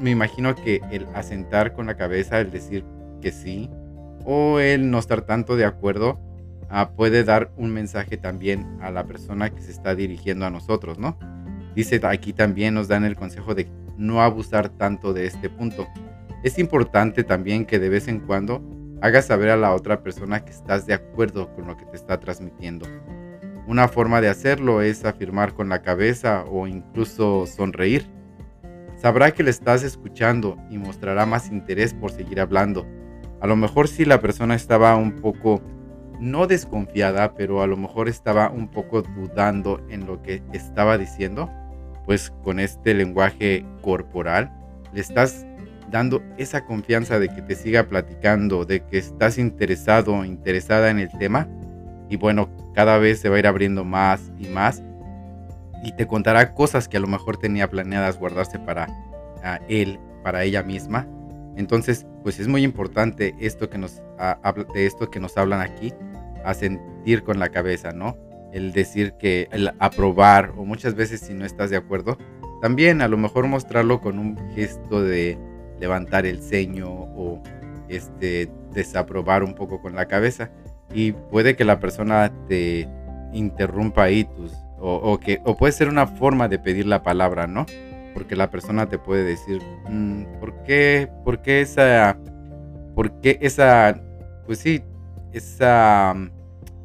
me 0.00 0.10
imagino 0.10 0.54
que 0.54 0.80
el 0.90 1.06
asentar 1.14 1.74
con 1.74 1.86
la 1.86 1.96
cabeza, 1.96 2.40
el 2.40 2.50
decir 2.50 2.84
que 3.20 3.32
sí, 3.32 3.70
o 4.24 4.60
el 4.60 4.90
no 4.90 4.98
estar 4.98 5.22
tanto 5.22 5.56
de 5.56 5.66
acuerdo, 5.66 6.18
ah, 6.70 6.90
puede 6.96 7.22
dar 7.22 7.52
un 7.56 7.70
mensaje 7.70 8.16
también 8.16 8.78
a 8.80 8.90
la 8.90 9.04
persona 9.04 9.50
que 9.50 9.60
se 9.60 9.70
está 9.70 9.94
dirigiendo 9.94 10.46
a 10.46 10.50
nosotros, 10.50 10.98
¿no? 10.98 11.18
Dice 11.74 12.00
aquí 12.04 12.32
también 12.32 12.74
nos 12.74 12.88
dan 12.88 13.04
el 13.04 13.16
consejo 13.16 13.54
de 13.54 13.68
no 14.00 14.22
abusar 14.22 14.70
tanto 14.70 15.12
de 15.12 15.26
este 15.26 15.50
punto. 15.50 15.86
Es 16.42 16.58
importante 16.58 17.22
también 17.22 17.66
que 17.66 17.78
de 17.78 17.90
vez 17.90 18.08
en 18.08 18.20
cuando 18.20 18.62
hagas 19.02 19.26
saber 19.26 19.50
a 19.50 19.56
la 19.56 19.74
otra 19.74 20.02
persona 20.02 20.44
que 20.44 20.52
estás 20.52 20.86
de 20.86 20.94
acuerdo 20.94 21.54
con 21.54 21.66
lo 21.66 21.76
que 21.76 21.84
te 21.84 21.96
está 21.96 22.18
transmitiendo. 22.18 22.86
Una 23.66 23.88
forma 23.88 24.20
de 24.20 24.28
hacerlo 24.28 24.80
es 24.80 25.04
afirmar 25.04 25.52
con 25.52 25.68
la 25.68 25.82
cabeza 25.82 26.44
o 26.50 26.66
incluso 26.66 27.46
sonreír. 27.46 28.06
Sabrá 28.96 29.32
que 29.32 29.42
le 29.42 29.50
estás 29.50 29.82
escuchando 29.82 30.56
y 30.70 30.78
mostrará 30.78 31.26
más 31.26 31.50
interés 31.50 31.94
por 31.94 32.10
seguir 32.10 32.40
hablando. 32.40 32.86
A 33.40 33.46
lo 33.46 33.56
mejor 33.56 33.86
si 33.86 34.04
la 34.04 34.20
persona 34.20 34.54
estaba 34.54 34.96
un 34.96 35.12
poco, 35.16 35.62
no 36.18 36.46
desconfiada, 36.46 37.34
pero 37.34 37.62
a 37.62 37.66
lo 37.66 37.76
mejor 37.76 38.08
estaba 38.08 38.50
un 38.50 38.68
poco 38.68 39.02
dudando 39.02 39.80
en 39.88 40.06
lo 40.06 40.22
que 40.22 40.42
estaba 40.52 40.98
diciendo, 40.98 41.50
pues 42.10 42.32
con 42.42 42.58
este 42.58 42.92
lenguaje 42.92 43.64
corporal 43.82 44.50
le 44.92 45.00
estás 45.00 45.46
dando 45.92 46.20
esa 46.38 46.64
confianza 46.64 47.20
de 47.20 47.28
que 47.28 47.40
te 47.40 47.54
siga 47.54 47.84
platicando, 47.84 48.64
de 48.64 48.80
que 48.80 48.98
estás 48.98 49.38
interesado 49.38 50.24
interesada 50.24 50.90
en 50.90 50.98
el 50.98 51.08
tema. 51.20 51.46
Y 52.08 52.16
bueno, 52.16 52.48
cada 52.74 52.98
vez 52.98 53.20
se 53.20 53.28
va 53.28 53.36
a 53.36 53.38
ir 53.38 53.46
abriendo 53.46 53.84
más 53.84 54.32
y 54.40 54.48
más. 54.48 54.82
Y 55.84 55.92
te 55.92 56.08
contará 56.08 56.52
cosas 56.52 56.88
que 56.88 56.96
a 56.96 57.00
lo 57.00 57.06
mejor 57.06 57.36
tenía 57.36 57.70
planeadas 57.70 58.18
guardarse 58.18 58.58
para 58.58 58.88
él, 59.68 60.00
para 60.24 60.42
ella 60.42 60.64
misma. 60.64 61.06
Entonces, 61.54 62.08
pues 62.24 62.40
es 62.40 62.48
muy 62.48 62.64
importante 62.64 63.36
esto 63.38 63.70
que 63.70 63.78
nos, 63.78 64.02
de 64.74 64.84
esto 64.84 65.12
que 65.12 65.20
nos 65.20 65.36
hablan 65.36 65.60
aquí, 65.60 65.94
a 66.44 66.54
sentir 66.54 67.22
con 67.22 67.38
la 67.38 67.50
cabeza, 67.50 67.92
¿no? 67.92 68.16
El 68.52 68.72
decir 68.72 69.14
que 69.14 69.48
el 69.52 69.70
aprobar 69.78 70.52
o 70.56 70.64
muchas 70.64 70.94
veces 70.94 71.20
si 71.20 71.34
no 71.34 71.44
estás 71.44 71.70
de 71.70 71.76
acuerdo, 71.76 72.18
también 72.60 73.02
a 73.02 73.08
lo 73.08 73.16
mejor 73.16 73.46
mostrarlo 73.46 74.00
con 74.00 74.18
un 74.18 74.36
gesto 74.54 75.02
de 75.02 75.38
levantar 75.78 76.26
el 76.26 76.42
ceño 76.42 76.88
o 76.90 77.42
este 77.88 78.50
desaprobar 78.72 79.42
un 79.42 79.54
poco 79.54 79.80
con 79.80 79.94
la 79.94 80.06
cabeza 80.06 80.50
y 80.92 81.12
puede 81.12 81.56
que 81.56 81.64
la 81.64 81.80
persona 81.80 82.32
te 82.48 82.88
interrumpa 83.32 84.04
ahí 84.04 84.24
tus 84.24 84.52
o, 84.82 85.18
que 85.18 85.40
o 85.44 85.56
puede 85.56 85.72
ser 85.72 85.88
una 85.88 86.06
forma 86.06 86.48
de 86.48 86.58
pedir 86.58 86.86
la 86.86 87.02
palabra, 87.02 87.46
¿no? 87.46 87.66
Porque 88.14 88.34
la 88.34 88.50
persona 88.50 88.86
te 88.86 88.98
puede 88.98 89.24
decir, 89.24 89.60
mm, 89.88 90.24
¿por 90.40 90.62
qué, 90.62 91.08
por 91.22 91.42
qué 91.42 91.60
esa, 91.60 92.16
por 92.94 93.20
qué 93.20 93.38
esa, 93.42 94.00
pues 94.46 94.58
sí, 94.58 94.82
esa 95.32 96.14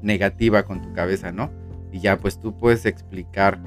negativa 0.02 0.64
con 0.64 0.82
tu 0.82 0.94
cabeza, 0.94 1.32
¿no? 1.32 1.52
Y 1.92 2.00
ya 2.00 2.18
pues 2.18 2.40
tú 2.40 2.58
puedes 2.58 2.86
explicar 2.86 3.62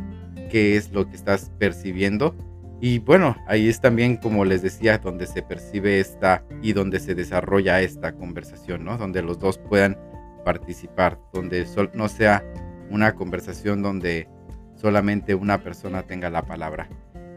qué 0.50 0.76
es 0.76 0.92
lo 0.92 1.08
que 1.08 1.16
estás 1.16 1.50
percibiendo. 1.58 2.34
Y 2.80 3.00
bueno, 3.00 3.36
ahí 3.46 3.68
es 3.68 3.80
también, 3.80 4.16
como 4.16 4.44
les 4.44 4.62
decía, 4.62 4.98
donde 4.98 5.26
se 5.26 5.42
percibe 5.42 5.98
esta 5.98 6.44
y 6.62 6.72
donde 6.72 7.00
se 7.00 7.14
desarrolla 7.14 7.80
esta 7.82 8.12
conversación, 8.12 8.84
¿no? 8.84 8.96
Donde 8.98 9.22
los 9.22 9.38
dos 9.38 9.58
puedan 9.58 9.98
participar, 10.44 11.18
donde 11.32 11.66
no 11.94 12.08
sea 12.08 12.44
una 12.90 13.14
conversación 13.14 13.82
donde 13.82 14.28
solamente 14.76 15.34
una 15.34 15.62
persona 15.62 16.04
tenga 16.04 16.30
la 16.30 16.42
palabra. 16.42 16.88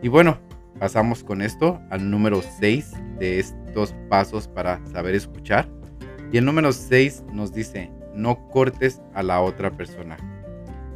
Y 0.01 0.07
bueno, 0.07 0.39
pasamos 0.79 1.23
con 1.23 1.41
esto 1.41 1.81
al 1.89 2.09
número 2.09 2.41
6 2.59 2.93
de 3.19 3.39
estos 3.39 3.95
pasos 4.09 4.47
para 4.47 4.85
saber 4.87 5.15
escuchar. 5.15 5.67
Y 6.31 6.37
el 6.37 6.45
número 6.45 6.71
6 6.71 7.25
nos 7.33 7.51
dice, 7.51 7.91
no 8.15 8.47
cortes 8.49 9.01
a 9.13 9.23
la 9.23 9.41
otra 9.41 9.71
persona. 9.71 10.17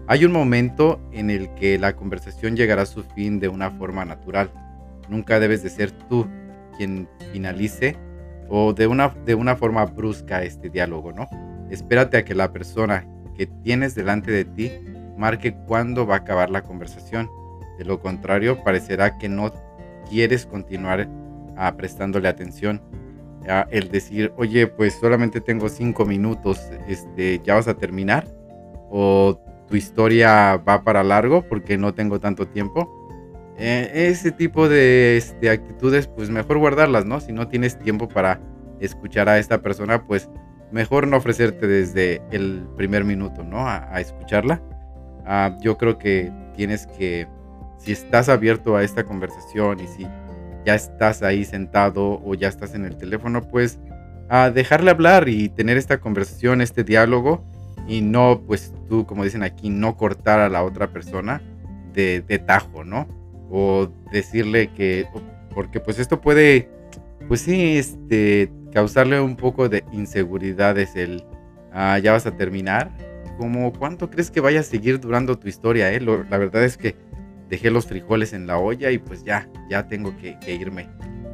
Hay 0.08 0.24
un 0.24 0.32
momento 0.32 1.00
en 1.12 1.30
el 1.30 1.54
que 1.56 1.80
la 1.80 1.96
conversación 1.96 2.56
llegará 2.56 2.84
a 2.84 2.86
su 2.86 3.04
fin 3.04 3.40
de 3.40 3.48
una 3.48 3.72
forma 3.72 4.06
natural. 4.06 4.52
Nunca 5.10 5.40
debes 5.40 5.64
de 5.64 5.70
ser 5.70 5.92
tú 5.92 6.28
quien 6.78 7.10
finalice 7.32 7.98
o 8.50 8.74
de 8.74 8.86
una, 8.86 9.10
de 9.26 9.34
una 9.34 9.56
forma 9.56 9.86
brusca 9.86 10.44
este 10.44 10.70
diálogo, 10.70 11.12
¿no? 11.12 11.28
Espérate 11.72 12.18
a 12.18 12.26
que 12.26 12.36
la 12.36 12.52
persona 12.52 13.08
que 13.36 13.48
tienes 13.48 13.96
delante 13.96 14.32
de 14.32 14.46
ti 14.46 14.72
marque 15.18 15.56
cuándo 15.68 16.06
va 16.06 16.16
a 16.16 16.20
acabar 16.20 16.50
la 16.50 16.62
conversación. 16.62 17.30
De 17.80 17.86
lo 17.86 18.00
contrario, 18.00 18.64
parecerá 18.64 19.18
que 19.18 19.28
no 19.28 19.52
quieres 20.10 20.46
continuar 20.46 21.10
ah, 21.58 21.76
prestándole 21.76 22.28
atención 22.28 22.82
el 23.70 23.90
decir, 23.90 24.34
oye, 24.38 24.68
pues 24.68 24.96
solamente 24.96 25.42
tengo 25.42 25.70
cinco 25.70 26.06
minutos, 26.06 26.60
este, 26.88 27.42
ya 27.44 27.56
vas 27.56 27.68
a 27.68 27.76
terminar, 27.76 28.28
o 28.90 29.40
tu 29.68 29.76
historia 29.76 30.58
va 30.58 30.84
para 30.84 31.04
largo 31.04 31.44
porque 31.48 31.78
no 31.78 31.94
tengo 31.94 32.20
tanto 32.20 32.48
tiempo. 32.48 32.90
Eh, 33.58 34.10
ese 34.10 34.32
tipo 34.32 34.68
de 34.68 35.18
este, 35.18 35.50
actitudes, 35.50 36.08
pues 36.08 36.30
mejor 36.30 36.58
guardarlas, 36.58 37.06
¿no? 37.06 37.20
Si 37.22 37.32
no 37.32 37.48
tienes 37.48 37.80
tiempo 37.80 38.08
para 38.08 38.40
escuchar 38.80 39.30
a 39.30 39.40
esta 39.40 39.62
persona, 39.62 40.04
pues 40.04 40.30
mejor 40.72 41.08
no 41.08 41.18
ofrecerte 41.18 41.68
desde 41.68 42.22
el 42.32 42.68
primer 42.76 43.06
minuto, 43.06 43.44
¿no? 43.44 43.68
A, 43.68 44.00
escucharla. 44.02 44.62
Ah, 45.26 45.56
yo 45.62 45.78
creo 45.78 45.98
que 45.98 46.32
tienes 46.56 46.86
que, 46.88 47.28
si 47.78 47.94
estás 47.94 48.28
abierto 48.30 48.76
a 48.76 48.84
esta 48.84 49.04
conversación 49.06 49.80
y 49.80 49.88
si 49.88 50.08
ya 50.66 50.76
estás 50.76 51.24
ahí 51.24 51.46
sentado 51.46 52.22
o 52.24 52.34
ya 52.34 52.48
estás 52.48 52.74
en 52.76 52.86
el 52.86 52.98
teléfono, 52.98 53.42
pues 53.42 53.80
a 54.30 54.50
dejarle 54.50 54.92
hablar 54.92 55.30
y 55.30 55.50
tener 55.50 55.78
esta 55.78 56.00
conversación, 56.00 56.62
este 56.62 56.84
diálogo 56.84 57.44
y 57.88 58.02
no, 58.02 58.42
pues 58.48 58.74
tú, 58.90 59.06
como 59.06 59.24
dicen 59.24 59.44
aquí, 59.44 59.70
no 59.70 59.96
cortar 59.98 60.40
a 60.40 60.50
la 60.50 60.64
otra 60.64 60.88
persona 60.88 61.42
de, 61.94 62.22
tajo, 62.46 62.84
¿no? 62.84 63.08
O 63.50 63.90
decirle 64.12 64.72
que, 64.74 65.08
porque 65.54 65.80
pues 65.80 66.00
esto 66.00 66.20
puede 66.20 66.70
pues 67.28 67.42
sí, 67.42 67.78
este, 67.78 68.52
causarle 68.72 69.20
un 69.20 69.36
poco 69.36 69.70
de 69.70 69.84
inseguridad 69.92 70.78
es 70.78 70.96
el, 70.96 71.24
ah, 71.74 71.98
ya 72.00 72.12
vas 72.12 72.26
a 72.26 72.38
terminar. 72.38 72.92
Como, 73.38 73.74
¿cuánto 73.74 74.10
crees 74.10 74.32
que 74.32 74.40
vaya 74.40 74.62
a 74.62 74.64
seguir 74.64 75.00
durando 75.00 75.38
tu 75.38 75.48
historia? 75.48 75.92
Eh? 75.92 76.00
la 76.00 76.38
verdad 76.38 76.64
es 76.64 76.78
que 76.78 76.96
dejé 77.50 77.70
los 77.70 77.86
frijoles 77.86 78.34
en 78.34 78.48
la 78.48 78.58
olla 78.58 78.92
y 78.92 78.98
pues 78.98 79.24
ya, 79.24 79.48
ya 79.70 79.88
tengo 79.88 80.16
que, 80.18 80.38
irme. 80.48 80.88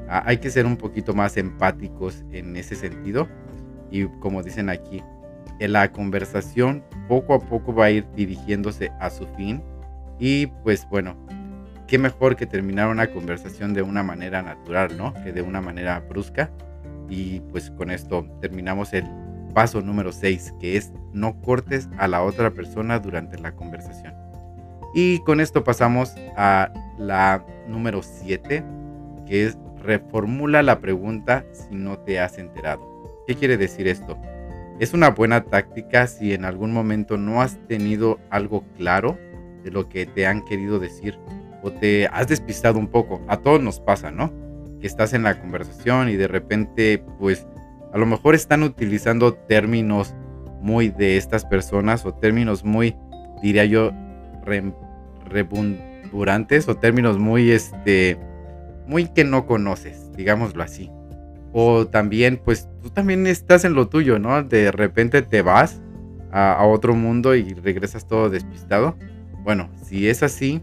Ah, 0.09 0.23
hay 0.25 0.37
que 0.37 0.49
ser 0.49 0.65
un 0.65 0.77
poquito 0.77 1.13
más 1.13 1.37
empáticos 1.37 2.23
en 2.31 2.55
ese 2.55 2.75
sentido. 2.75 3.27
Y 3.89 4.05
como 4.19 4.43
dicen 4.43 4.69
aquí, 4.69 5.01
en 5.59 5.73
la 5.73 5.91
conversación 5.91 6.83
poco 7.07 7.33
a 7.33 7.39
poco 7.39 7.73
va 7.73 7.85
a 7.85 7.91
ir 7.91 8.05
dirigiéndose 8.15 8.91
a 8.99 9.09
su 9.09 9.25
fin. 9.35 9.61
Y 10.19 10.47
pues 10.47 10.87
bueno, 10.89 11.15
qué 11.87 11.97
mejor 11.97 12.35
que 12.35 12.45
terminar 12.45 12.89
una 12.89 13.07
conversación 13.07 13.73
de 13.73 13.81
una 13.81 14.03
manera 14.03 14.41
natural, 14.41 14.97
¿no? 14.97 15.13
Que 15.23 15.31
de 15.31 15.41
una 15.41 15.61
manera 15.61 15.99
brusca. 15.99 16.51
Y 17.09 17.41
pues 17.51 17.69
con 17.71 17.91
esto 17.91 18.25
terminamos 18.39 18.93
el 18.93 19.05
paso 19.53 19.81
número 19.81 20.11
6, 20.11 20.53
que 20.59 20.77
es 20.77 20.93
no 21.13 21.41
cortes 21.41 21.89
a 21.97 22.07
la 22.07 22.23
otra 22.23 22.51
persona 22.51 22.99
durante 22.99 23.37
la 23.37 23.53
conversación. 23.53 24.20
Y 24.93 25.19
con 25.19 25.39
esto 25.39 25.63
pasamos 25.63 26.13
a 26.35 26.71
la 26.97 27.45
número 27.67 28.01
7, 28.01 28.63
que 29.25 29.45
es 29.45 29.57
reformula 29.81 30.61
la 30.61 30.79
pregunta 30.79 31.45
si 31.51 31.75
no 31.75 31.97
te 31.99 32.19
has 32.19 32.37
enterado. 32.37 32.81
¿Qué 33.25 33.35
quiere 33.35 33.57
decir 33.57 33.87
esto? 33.87 34.17
Es 34.79 34.93
una 34.93 35.09
buena 35.09 35.43
táctica 35.43 36.07
si 36.07 36.33
en 36.33 36.45
algún 36.45 36.73
momento 36.73 37.17
no 37.17 37.41
has 37.41 37.57
tenido 37.67 38.19
algo 38.29 38.63
claro 38.77 39.17
de 39.63 39.71
lo 39.71 39.87
que 39.89 40.05
te 40.05 40.25
han 40.25 40.43
querido 40.43 40.79
decir 40.79 41.17
o 41.63 41.71
te 41.71 42.07
has 42.07 42.27
despistado 42.27 42.79
un 42.79 42.87
poco. 42.87 43.21
A 43.27 43.37
todos 43.37 43.61
nos 43.61 43.79
pasa, 43.79 44.11
¿no? 44.11 44.33
Que 44.79 44.87
estás 44.87 45.13
en 45.13 45.23
la 45.23 45.39
conversación 45.39 46.09
y 46.09 46.15
de 46.15 46.27
repente, 46.27 47.03
pues, 47.19 47.47
a 47.93 47.97
lo 47.97 48.05
mejor 48.05 48.35
están 48.35 48.63
utilizando 48.63 49.33
términos 49.33 50.15
muy 50.61 50.89
de 50.89 51.17
estas 51.17 51.45
personas 51.45 52.05
o 52.05 52.13
términos 52.13 52.63
muy, 52.63 52.95
diría 53.41 53.65
yo, 53.65 53.91
rebundurantes 55.25 56.67
o 56.67 56.75
términos 56.75 57.17
muy, 57.17 57.51
este, 57.51 58.17
muy 58.87 59.07
que 59.07 59.23
no 59.23 59.45
conoces, 59.45 60.11
digámoslo 60.15 60.63
así. 60.63 60.89
O 61.53 61.87
también, 61.87 62.41
pues 62.43 62.69
tú 62.81 62.89
también 62.89 63.27
estás 63.27 63.65
en 63.65 63.73
lo 63.73 63.87
tuyo, 63.87 64.19
¿no? 64.19 64.43
De 64.43 64.71
repente 64.71 65.21
te 65.21 65.41
vas 65.41 65.81
a, 66.31 66.53
a 66.53 66.65
otro 66.65 66.95
mundo 66.95 67.35
y 67.35 67.53
regresas 67.53 68.07
todo 68.07 68.29
despistado. 68.29 68.95
Bueno, 69.43 69.69
si 69.83 70.07
es 70.07 70.23
así, 70.23 70.61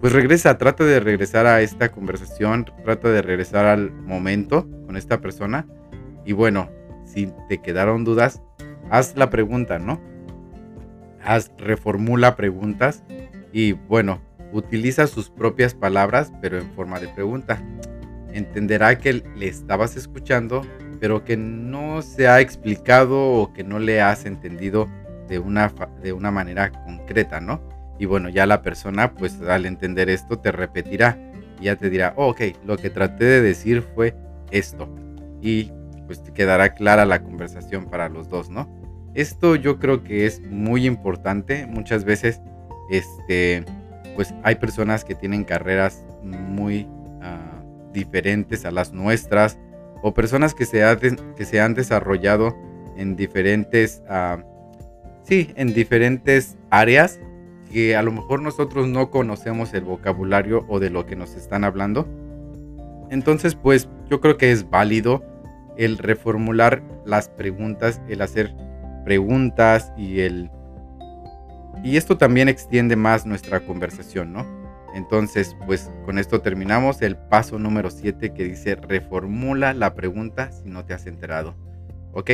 pues 0.00 0.12
regresa, 0.12 0.58
trata 0.58 0.84
de 0.84 1.00
regresar 1.00 1.46
a 1.46 1.62
esta 1.62 1.90
conversación, 1.90 2.66
trata 2.84 3.08
de 3.08 3.22
regresar 3.22 3.64
al 3.64 3.90
momento 3.90 4.68
con 4.86 4.96
esta 4.96 5.20
persona. 5.20 5.66
Y 6.24 6.32
bueno, 6.32 6.68
si 7.06 7.32
te 7.48 7.58
quedaron 7.58 8.04
dudas, 8.04 8.42
haz 8.90 9.16
la 9.16 9.30
pregunta, 9.30 9.78
¿no? 9.78 10.00
Haz, 11.26 11.50
reformula 11.58 12.36
preguntas 12.36 13.02
y 13.52 13.72
bueno, 13.72 14.20
utiliza 14.52 15.08
sus 15.08 15.28
propias 15.28 15.74
palabras, 15.74 16.32
pero 16.40 16.58
en 16.58 16.70
forma 16.70 17.00
de 17.00 17.08
pregunta. 17.08 17.60
Entenderá 18.32 18.96
que 18.98 19.24
le 19.34 19.48
estabas 19.48 19.96
escuchando, 19.96 20.62
pero 21.00 21.24
que 21.24 21.36
no 21.36 22.02
se 22.02 22.28
ha 22.28 22.40
explicado 22.40 23.20
o 23.20 23.52
que 23.52 23.64
no 23.64 23.80
le 23.80 24.00
has 24.00 24.24
entendido 24.24 24.88
de 25.28 25.40
una, 25.40 25.72
de 26.00 26.12
una 26.12 26.30
manera 26.30 26.70
concreta, 26.70 27.40
¿no? 27.40 27.60
Y 27.98 28.04
bueno, 28.04 28.28
ya 28.28 28.46
la 28.46 28.62
persona, 28.62 29.14
pues 29.14 29.40
al 29.40 29.66
entender 29.66 30.08
esto, 30.10 30.38
te 30.38 30.52
repetirá 30.52 31.18
y 31.60 31.64
ya 31.64 31.76
te 31.76 31.90
dirá, 31.90 32.14
oh, 32.16 32.28
ok, 32.28 32.42
lo 32.64 32.76
que 32.76 32.90
traté 32.90 33.24
de 33.24 33.40
decir 33.40 33.82
fue 33.82 34.14
esto. 34.50 34.88
Y 35.40 35.72
pues 36.06 36.22
te 36.22 36.32
quedará 36.32 36.74
clara 36.74 37.04
la 37.04 37.22
conversación 37.22 37.86
para 37.86 38.08
los 38.08 38.28
dos, 38.28 38.48
¿no? 38.48 38.68
Esto 39.16 39.56
yo 39.56 39.78
creo 39.78 40.04
que 40.04 40.26
es 40.26 40.42
muy 40.42 40.86
importante. 40.86 41.66
Muchas 41.66 42.04
veces 42.04 42.42
este, 42.90 43.64
pues 44.14 44.34
hay 44.42 44.56
personas 44.56 45.04
que 45.04 45.14
tienen 45.14 45.42
carreras 45.42 46.04
muy 46.22 46.86
ah, 47.22 47.62
diferentes 47.94 48.66
a 48.66 48.70
las 48.70 48.92
nuestras 48.92 49.58
o 50.02 50.12
personas 50.12 50.54
que 50.54 50.66
se, 50.66 50.84
han, 50.84 50.98
que 51.34 51.46
se 51.46 51.62
han 51.62 51.72
desarrollado 51.72 52.54
en 52.98 53.16
diferentes, 53.16 54.02
uh, 54.10 54.42
sí, 55.22 55.50
en 55.56 55.72
diferentes 55.72 56.56
áreas 56.68 57.18
que 57.72 57.96
a 57.96 58.02
lo 58.02 58.12
mejor 58.12 58.42
nosotros 58.42 58.86
no 58.86 59.10
conocemos 59.10 59.72
el 59.72 59.84
vocabulario 59.84 60.66
o 60.68 60.78
de 60.78 60.90
lo 60.90 61.06
que 61.06 61.16
nos 61.16 61.34
están 61.34 61.64
hablando. 61.64 62.06
Entonces, 63.10 63.54
pues 63.54 63.88
yo 64.10 64.20
creo 64.20 64.36
que 64.36 64.52
es 64.52 64.68
válido 64.68 65.24
el 65.78 65.96
reformular 65.96 66.82
las 67.06 67.28
preguntas, 67.28 68.00
el 68.08 68.20
hacer 68.20 68.54
preguntas 69.06 69.92
y 69.96 70.18
el 70.20 70.50
y 71.84 71.96
esto 71.96 72.18
también 72.18 72.48
extiende 72.48 72.96
más 72.96 73.24
nuestra 73.24 73.60
conversación, 73.60 74.32
¿no? 74.32 74.44
Entonces, 74.96 75.54
pues 75.64 75.88
con 76.04 76.18
esto 76.18 76.40
terminamos 76.40 77.00
el 77.02 77.16
paso 77.16 77.60
número 77.60 77.90
7 77.90 78.34
que 78.34 78.44
dice 78.44 78.74
reformula 78.74 79.74
la 79.74 79.94
pregunta 79.94 80.50
si 80.50 80.68
no 80.68 80.84
te 80.84 80.92
has 80.92 81.06
enterado. 81.06 81.54
¿Ok? 82.12 82.32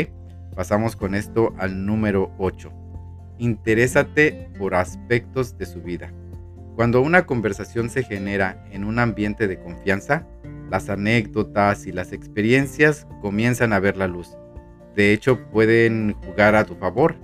Pasamos 0.57 0.97
con 0.97 1.15
esto 1.15 1.55
al 1.59 1.85
número 1.85 2.33
8. 2.39 2.73
Interésate 3.37 4.49
por 4.59 4.75
aspectos 4.75 5.59
de 5.59 5.67
su 5.67 5.83
vida. 5.83 6.11
Cuando 6.75 7.03
una 7.03 7.27
conversación 7.27 7.91
se 7.91 8.03
genera 8.03 8.65
en 8.71 8.85
un 8.85 8.99
ambiente 8.99 9.47
de 9.47 9.61
confianza, 9.61 10.27
las 10.71 10.89
anécdotas 10.89 11.87
y 11.87 11.93
las 11.93 12.13
experiencias 12.13 13.07
comienzan 13.21 13.75
a 13.75 13.81
ver 13.81 13.99
la 13.99 14.07
luz. 14.07 14.39
De 14.95 15.13
hecho, 15.13 15.39
pueden 15.51 16.15
jugar 16.25 16.55
a 16.55 16.65
tu 16.65 16.75
favor 16.75 17.17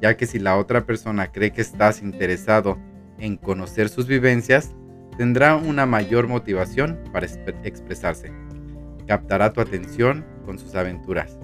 ya 0.00 0.16
que 0.16 0.26
si 0.26 0.38
la 0.38 0.56
otra 0.56 0.84
persona 0.84 1.32
cree 1.32 1.52
que 1.52 1.62
estás 1.62 2.02
interesado 2.02 2.78
en 3.18 3.36
conocer 3.36 3.88
sus 3.88 4.06
vivencias, 4.06 4.74
tendrá 5.16 5.56
una 5.56 5.86
mayor 5.86 6.28
motivación 6.28 6.98
para 7.12 7.26
expresarse. 7.64 8.30
Captará 9.06 9.52
tu 9.52 9.60
atención 9.60 10.24
con 10.44 10.58
sus 10.58 10.74
aventuras. 10.74 11.38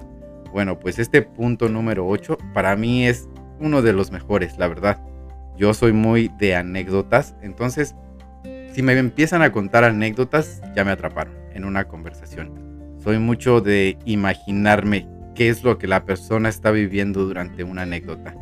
Bueno, 0.52 0.78
pues 0.78 0.98
este 0.98 1.22
punto 1.22 1.68
número 1.68 2.06
8 2.06 2.36
para 2.52 2.76
mí 2.76 3.06
es 3.06 3.28
uno 3.58 3.80
de 3.80 3.92
los 3.92 4.10
mejores, 4.12 4.58
la 4.58 4.68
verdad. 4.68 5.00
Yo 5.56 5.72
soy 5.72 5.92
muy 5.92 6.30
de 6.38 6.54
anécdotas, 6.56 7.34
entonces 7.40 7.94
si 8.72 8.82
me 8.82 8.98
empiezan 8.98 9.42
a 9.42 9.52
contar 9.52 9.84
anécdotas, 9.84 10.60
ya 10.74 10.84
me 10.84 10.90
atraparon 10.90 11.34
en 11.54 11.64
una 11.64 11.84
conversación. 11.84 12.98
Soy 12.98 13.18
mucho 13.18 13.60
de 13.60 13.98
imaginarme 14.04 15.08
qué 15.34 15.48
es 15.48 15.64
lo 15.64 15.78
que 15.78 15.86
la 15.86 16.04
persona 16.04 16.48
está 16.48 16.70
viviendo 16.70 17.24
durante 17.24 17.64
una 17.64 17.82
anécdota. 17.82 18.34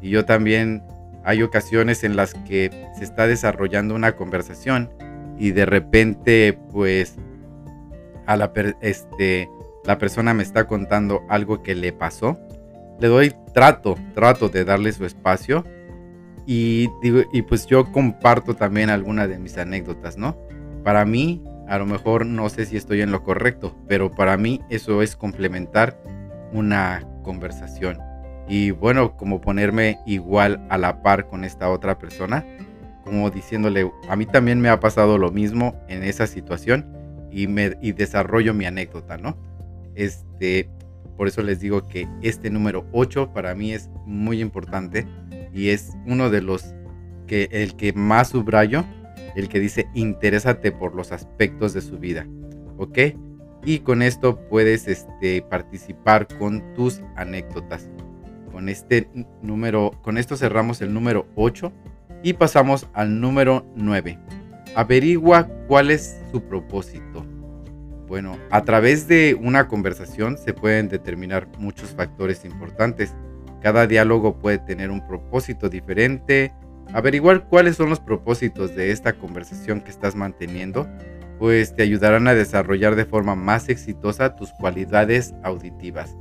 Y 0.00 0.10
yo 0.10 0.24
también 0.24 0.82
hay 1.24 1.42
ocasiones 1.42 2.04
en 2.04 2.16
las 2.16 2.34
que 2.34 2.70
se 2.96 3.04
está 3.04 3.26
desarrollando 3.26 3.94
una 3.94 4.12
conversación 4.12 4.90
y 5.38 5.50
de 5.52 5.66
repente 5.66 6.58
pues 6.72 7.16
a 8.26 8.36
la, 8.36 8.52
este, 8.80 9.48
la 9.84 9.98
persona 9.98 10.34
me 10.34 10.42
está 10.42 10.66
contando 10.66 11.22
algo 11.28 11.62
que 11.62 11.74
le 11.74 11.92
pasó. 11.92 12.38
Le 13.00 13.08
doy 13.08 13.34
trato, 13.54 13.96
trato 14.14 14.48
de 14.48 14.64
darle 14.64 14.92
su 14.92 15.04
espacio 15.04 15.64
y, 16.46 16.88
y 17.32 17.42
pues 17.42 17.66
yo 17.66 17.90
comparto 17.92 18.54
también 18.54 18.90
algunas 18.90 19.28
de 19.28 19.38
mis 19.38 19.56
anécdotas, 19.56 20.16
¿no? 20.16 20.36
Para 20.84 21.04
mí, 21.04 21.42
a 21.68 21.78
lo 21.78 21.86
mejor 21.86 22.26
no 22.26 22.48
sé 22.48 22.66
si 22.66 22.76
estoy 22.76 23.00
en 23.00 23.12
lo 23.12 23.22
correcto, 23.22 23.76
pero 23.86 24.10
para 24.10 24.36
mí 24.36 24.60
eso 24.70 25.02
es 25.02 25.16
complementar 25.16 25.98
una 26.52 27.06
conversación. 27.22 27.98
Y 28.48 28.72
bueno, 28.72 29.16
como 29.16 29.40
ponerme 29.40 29.98
igual 30.06 30.64
a 30.70 30.78
la 30.78 31.02
par 31.02 31.28
con 31.28 31.44
esta 31.44 31.70
otra 31.70 31.98
persona, 31.98 32.44
como 33.04 33.30
diciéndole, 33.30 33.90
a 34.08 34.16
mí 34.16 34.26
también 34.26 34.60
me 34.60 34.68
ha 34.68 34.80
pasado 34.80 35.18
lo 35.18 35.30
mismo 35.30 35.74
en 35.88 36.02
esa 36.02 36.26
situación 36.26 36.86
y, 37.30 37.46
me, 37.46 37.76
y 37.80 37.92
desarrollo 37.92 38.54
mi 38.54 38.66
anécdota, 38.66 39.16
¿no? 39.16 39.36
Este, 39.94 40.68
por 41.16 41.28
eso 41.28 41.42
les 41.42 41.60
digo 41.60 41.86
que 41.86 42.08
este 42.22 42.50
número 42.50 42.86
8 42.92 43.32
para 43.32 43.54
mí 43.54 43.72
es 43.72 43.90
muy 44.06 44.40
importante 44.40 45.06
y 45.52 45.68
es 45.68 45.90
uno 46.06 46.30
de 46.30 46.42
los 46.42 46.74
que 47.26 47.48
el 47.52 47.76
que 47.76 47.92
más 47.92 48.30
subrayo, 48.30 48.84
el 49.36 49.48
que 49.48 49.60
dice 49.60 49.86
interésate 49.94 50.72
por 50.72 50.94
los 50.94 51.12
aspectos 51.12 51.72
de 51.72 51.80
su 51.80 51.98
vida, 51.98 52.26
¿ok? 52.78 52.98
Y 53.64 53.80
con 53.80 54.02
esto 54.02 54.38
puedes 54.48 54.88
este, 54.88 55.42
participar 55.42 56.26
con 56.38 56.74
tus 56.74 57.02
anécdotas. 57.16 57.88
Con 58.52 58.68
este 58.68 59.08
número, 59.42 59.92
con 60.02 60.18
esto 60.18 60.36
cerramos 60.36 60.80
el 60.80 60.92
número 60.92 61.26
8 61.36 61.72
y 62.22 62.34
pasamos 62.34 62.88
al 62.92 63.20
número 63.20 63.66
9. 63.76 64.18
Averigua 64.74 65.48
cuál 65.66 65.90
es 65.90 66.20
su 66.32 66.42
propósito. 66.42 67.24
Bueno, 68.06 68.36
a 68.50 68.64
través 68.64 69.06
de 69.06 69.38
una 69.40 69.68
conversación 69.68 70.36
se 70.36 70.52
pueden 70.52 70.88
determinar 70.88 71.46
muchos 71.58 71.90
factores 71.90 72.44
importantes. 72.44 73.14
Cada 73.62 73.86
diálogo 73.86 74.38
puede 74.38 74.58
tener 74.58 74.90
un 74.90 75.06
propósito 75.06 75.68
diferente. 75.68 76.52
Averiguar 76.92 77.44
cuáles 77.44 77.76
son 77.76 77.88
los 77.88 78.00
propósitos 78.00 78.74
de 78.74 78.90
esta 78.90 79.12
conversación 79.12 79.80
que 79.80 79.90
estás 79.90 80.16
manteniendo 80.16 80.88
pues 81.40 81.74
te 81.74 81.82
ayudarán 81.82 82.28
a 82.28 82.34
desarrollar 82.34 82.96
de 82.96 83.06
forma 83.06 83.34
más 83.34 83.70
exitosa 83.70 84.36
tus 84.36 84.52
cualidades 84.52 85.34
auditivas. 85.42 86.14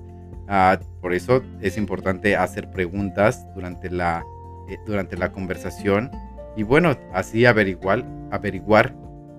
Ah, 0.48 0.80
por 1.02 1.14
eso 1.14 1.44
es 1.60 1.78
importante 1.78 2.38
hacer 2.38 2.72
preguntas 2.72 3.46
durante 3.54 3.92
la, 3.92 4.24
eh, 4.70 4.78
durante 4.86 5.18
la 5.18 5.34
conversación 5.34 6.10
y 6.56 6.64
bueno, 6.64 6.98
así 7.14 7.46
averiguar, 7.46 8.06
averiguar 8.32 8.96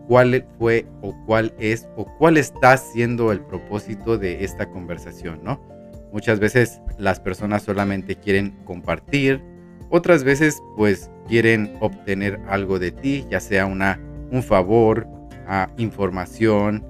cuál 0.07 0.47
fue 0.59 0.87
o 1.01 1.15
cuál 1.25 1.55
es 1.59 1.89
o 1.97 2.05
cuál 2.19 2.37
está 2.37 2.77
siendo 2.77 3.33
el 3.33 3.41
propósito 3.41 4.19
de 4.19 4.45
esta 4.45 4.69
conversación, 4.69 5.41
¿no? 5.43 5.63
Muchas 6.13 6.41
veces 6.41 6.83
las 6.99 7.21
personas 7.21 7.63
solamente 7.63 8.17
quieren 8.17 8.51
compartir, 8.65 9.43
otras 9.89 10.25
veces 10.25 10.63
pues 10.77 11.11
quieren 11.27 11.75
obtener 11.81 12.39
algo 12.49 12.79
de 12.79 12.93
ti, 12.93 13.25
ya 13.31 13.41
sea 13.41 13.65
una, 13.65 13.99
un 14.31 14.43
favor, 14.43 15.07
información, 15.77 16.85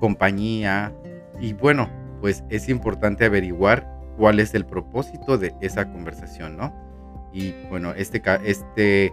compañía. 0.00 0.92
Y 1.40 1.52
bueno, 1.52 1.88
pues 2.20 2.44
es 2.48 2.68
importante 2.68 3.24
averiguar 3.24 3.88
cuál 4.16 4.40
es 4.40 4.54
el 4.54 4.64
propósito 4.64 5.38
de 5.38 5.54
esa 5.60 5.90
conversación, 5.90 6.56
¿no? 6.56 6.74
Y 7.32 7.54
bueno, 7.68 7.92
este, 7.92 8.22
este 8.44 9.12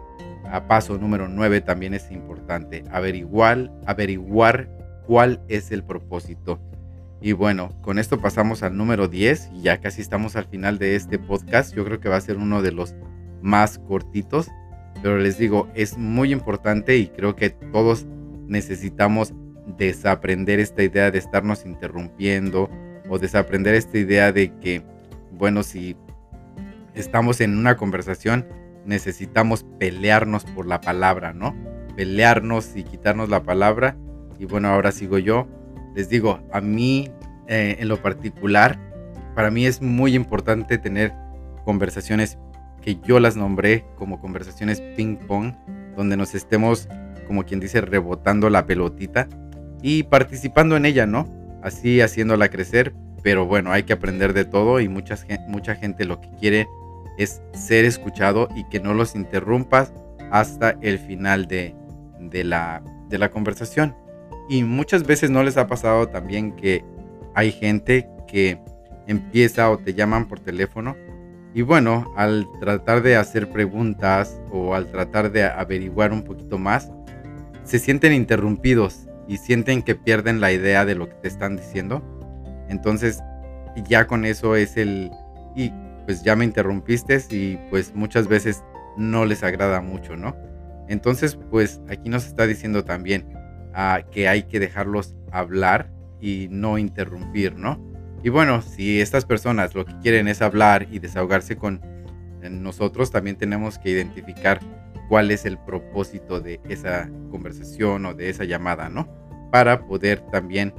paso 0.67 0.97
número 0.97 1.27
9 1.27 1.61
también 1.61 1.93
es 1.93 2.09
importante, 2.11 2.83
averiguar, 2.91 3.71
averiguar 3.85 4.69
cuál 5.05 5.41
es 5.49 5.71
el 5.71 5.83
propósito. 5.83 6.59
Y 7.21 7.31
bueno, 7.31 7.69
con 7.81 7.99
esto 7.99 8.19
pasamos 8.19 8.63
al 8.63 8.75
número 8.77 9.07
10 9.07 9.51
y 9.53 9.61
ya 9.61 9.79
casi 9.79 10.01
estamos 10.01 10.35
al 10.35 10.45
final 10.45 10.77
de 10.77 10.95
este 10.95 11.19
podcast. 11.19 11.73
Yo 11.73 11.85
creo 11.85 11.99
que 11.99 12.09
va 12.09 12.17
a 12.17 12.21
ser 12.21 12.37
uno 12.37 12.61
de 12.61 12.71
los 12.71 12.95
más 13.41 13.79
cortitos, 13.79 14.49
pero 15.03 15.19
les 15.19 15.37
digo, 15.37 15.69
es 15.75 15.97
muy 15.97 16.31
importante 16.31 16.97
y 16.97 17.07
creo 17.07 17.35
que 17.35 17.51
todos 17.51 18.07
necesitamos 18.47 19.33
desaprender 19.77 20.59
esta 20.59 20.81
idea 20.81 21.11
de 21.11 21.19
estarnos 21.19 21.65
interrumpiendo 21.65 22.69
o 23.07 23.19
desaprender 23.19 23.75
esta 23.75 23.99
idea 23.99 24.31
de 24.31 24.51
que, 24.59 24.81
bueno, 25.31 25.61
si 25.61 25.95
estamos 26.95 27.41
en 27.41 27.57
una 27.57 27.77
conversación, 27.77 28.47
necesitamos 28.85 29.65
pelearnos 29.77 30.45
por 30.45 30.65
la 30.65 30.81
palabra, 30.81 31.33
¿no? 31.33 31.55
Pelearnos 31.95 32.75
y 32.75 32.83
quitarnos 32.83 33.29
la 33.29 33.43
palabra. 33.43 33.95
Y 34.39 34.45
bueno, 34.45 34.69
ahora 34.69 34.91
sigo 34.91 35.19
yo 35.19 35.47
les 35.95 36.09
digo, 36.09 36.39
a 36.51 36.61
mí 36.61 37.11
eh, 37.47 37.77
en 37.79 37.87
lo 37.87 38.01
particular, 38.01 38.79
para 39.35 39.51
mí 39.51 39.65
es 39.65 39.81
muy 39.81 40.15
importante 40.15 40.77
tener 40.77 41.13
conversaciones 41.65 42.37
que 42.83 42.99
yo 43.05 43.19
las 43.19 43.35
nombré 43.35 43.85
como 43.95 44.19
conversaciones 44.19 44.81
ping 44.95 45.15
pong, 45.15 45.53
donde 45.95 46.17
nos 46.17 46.35
estemos, 46.35 46.89
como 47.27 47.45
quien 47.45 47.59
dice, 47.59 47.81
rebotando 47.81 48.49
la 48.49 48.65
pelotita 48.65 49.27
y 49.81 50.03
participando 50.03 50.75
en 50.75 50.85
ella, 50.85 51.05
¿no? 51.05 51.27
Así 51.63 52.01
haciéndola 52.01 52.49
crecer, 52.49 52.93
pero 53.23 53.45
bueno, 53.45 53.71
hay 53.71 53.83
que 53.83 53.93
aprender 53.93 54.33
de 54.33 54.45
todo 54.45 54.81
y 54.81 54.89
mucha, 54.89 55.15
mucha 55.47 55.75
gente 55.75 56.05
lo 56.05 56.19
que 56.19 56.29
quiere 56.39 56.67
es 57.17 57.41
ser 57.53 57.85
escuchado 57.85 58.49
y 58.55 58.65
que 58.65 58.79
no 58.79 58.93
los 58.93 59.15
interrumpas 59.15 59.93
hasta 60.31 60.71
el 60.81 60.99
final 60.99 61.47
de, 61.47 61.75
de, 62.19 62.43
la, 62.43 62.83
de 63.07 63.17
la 63.17 63.29
conversación. 63.29 63.95
Y 64.49 64.63
muchas 64.63 65.05
veces 65.05 65.29
no 65.29 65.41
les 65.43 65.55
ha 65.55 65.67
pasado 65.67 66.09
también 66.09 66.53
que 66.53 66.83
hay 67.33 67.51
gente 67.51 68.09
que 68.27 68.59
empieza 69.07 69.69
o 69.69 69.77
te 69.77 69.93
llaman 69.93 70.27
por 70.27 70.39
teléfono 70.39 70.95
y 71.53 71.61
bueno, 71.61 72.11
al 72.15 72.47
tratar 72.59 73.03
de 73.03 73.15
hacer 73.15 73.49
preguntas 73.49 74.39
o 74.51 74.73
al 74.73 74.87
tratar 74.87 75.31
de 75.31 75.43
averiguar 75.43 76.11
un 76.11 76.23
poquito 76.23 76.57
más, 76.57 76.91
se 77.63 77.79
sienten 77.79 78.13
interrumpidos 78.13 79.07
y 79.27 79.37
sienten 79.37 79.83
que 79.83 79.95
pierden 79.95 80.41
la 80.41 80.51
idea 80.51 80.83
de 80.85 80.95
lo 80.95 81.07
que 81.07 81.15
te 81.15 81.27
están 81.27 81.55
diciendo. 81.55 82.01
Entonces, 82.69 83.19
ya 83.87 84.07
con 84.07 84.25
eso 84.25 84.55
es 84.55 84.77
el... 84.77 85.11
Y 85.55 85.71
pues 86.05 86.23
ya 86.23 86.35
me 86.35 86.43
interrumpiste 86.43 87.21
y 87.29 87.57
pues 87.69 87.93
muchas 87.95 88.27
veces 88.27 88.63
no 88.97 89.25
les 89.25 89.43
agrada 89.43 89.79
mucho, 89.79 90.17
¿no? 90.17 90.35
Entonces, 90.89 91.37
pues 91.49 91.79
aquí 91.87 92.09
nos 92.09 92.25
está 92.25 92.45
diciendo 92.47 92.83
también, 92.83 93.25
que 94.11 94.27
hay 94.27 94.43
que 94.43 94.59
dejarlos 94.59 95.15
hablar 95.31 95.91
y 96.19 96.47
no 96.51 96.77
interrumpir, 96.77 97.55
¿no? 97.55 97.92
Y 98.23 98.29
bueno, 98.29 98.61
si 98.61 99.01
estas 99.01 99.25
personas 99.25 99.75
lo 99.75 99.85
que 99.85 99.93
quieren 100.01 100.29
es 100.29 100.41
hablar 100.41 100.87
y 100.89 100.99
desahogarse 100.99 101.57
con 101.57 101.81
eh, 102.41 102.49
nosotros, 102.49 103.11
también 103.11 103.35
tenemos 103.35 103.77
que 103.77 103.89
identificar 103.89 104.61
cuál 105.09 105.29
es 105.29 105.45
el 105.45 105.57
propósito 105.57 106.39
de 106.39 106.61
esa 106.69 107.09
conversación 107.29 108.05
o 108.05 108.13
de 108.13 108.29
esa 108.29 108.45
llamada, 108.45 108.89
¿no? 108.89 109.09
Para 109.51 109.85
poder 109.85 110.21
también 110.31 110.73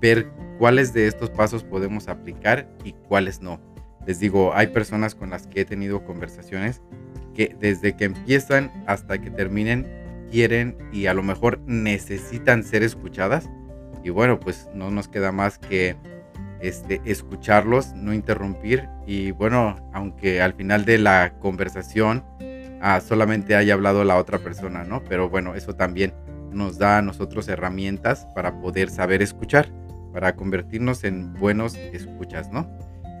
ver 0.00 0.30
cuáles 0.58 0.94
de 0.94 1.06
estos 1.06 1.28
pasos 1.28 1.62
podemos 1.62 2.08
aplicar 2.08 2.68
y 2.84 2.92
cuáles 2.92 3.42
no. 3.42 3.60
Les 4.06 4.18
digo, 4.18 4.54
hay 4.54 4.68
personas 4.68 5.14
con 5.14 5.28
las 5.28 5.46
que 5.46 5.60
he 5.60 5.64
tenido 5.66 6.04
conversaciones 6.04 6.80
que 7.34 7.54
desde 7.60 7.94
que 7.94 8.06
empiezan 8.06 8.72
hasta 8.86 9.20
que 9.20 9.30
terminen 9.30 9.86
quieren 10.30 10.76
y 10.90 11.06
a 11.06 11.14
lo 11.14 11.22
mejor 11.22 11.60
necesitan 11.66 12.64
ser 12.64 12.82
escuchadas. 12.82 13.50
Y 14.02 14.10
bueno, 14.10 14.40
pues 14.40 14.68
no 14.74 14.90
nos 14.90 15.08
queda 15.08 15.32
más 15.32 15.58
que 15.58 15.96
este, 16.60 17.00
escucharlos, 17.04 17.92
no 17.94 18.12
interrumpir. 18.12 18.88
Y 19.06 19.30
bueno, 19.32 19.76
aunque 19.92 20.42
al 20.42 20.54
final 20.54 20.84
de 20.84 20.98
la 20.98 21.34
conversación 21.40 22.24
ah, 22.80 23.00
solamente 23.00 23.56
haya 23.56 23.74
hablado 23.74 24.04
la 24.04 24.16
otra 24.16 24.38
persona, 24.38 24.84
¿no? 24.84 25.02
Pero 25.04 25.28
bueno, 25.28 25.54
eso 25.54 25.74
también 25.74 26.12
nos 26.52 26.78
da 26.78 26.98
a 26.98 27.02
nosotros 27.02 27.48
herramientas 27.48 28.26
para 28.34 28.60
poder 28.60 28.90
saber 28.90 29.22
escuchar, 29.22 29.68
para 30.12 30.34
convertirnos 30.34 31.04
en 31.04 31.34
buenos 31.34 31.76
escuchas, 31.76 32.50
¿no? 32.50 32.68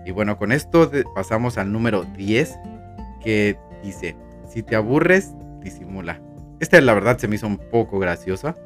Y 0.06 0.10
bueno, 0.10 0.38
con 0.38 0.52
esto 0.52 0.90
pasamos 1.14 1.58
al 1.58 1.70
número 1.70 2.04
10 2.04 2.58
que 3.22 3.58
dice, 3.82 4.16
si 4.48 4.62
te 4.62 4.74
aburres, 4.74 5.34
disimula. 5.62 6.20
Esta 6.60 6.80
la 6.80 6.94
verdad 6.94 7.18
se 7.18 7.28
me 7.28 7.36
hizo 7.36 7.46
un 7.46 7.58
poco 7.58 7.98
graciosa 7.98 8.56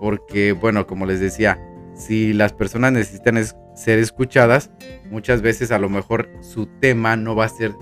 porque, 0.00 0.52
bueno, 0.52 0.86
como 0.86 1.06
les 1.06 1.20
decía, 1.20 1.58
si 1.96 2.32
las 2.32 2.52
personas 2.52 2.92
necesitan 2.92 3.42
ser 3.74 3.98
escuchadas, 3.98 4.70
muchas 5.10 5.42
veces 5.42 5.72
a 5.72 5.78
lo 5.78 5.88
mejor 5.88 6.28
su 6.40 6.66
tema 6.66 7.16
no 7.16 7.34
va 7.34 7.46
a 7.46 7.48
ser 7.48 7.72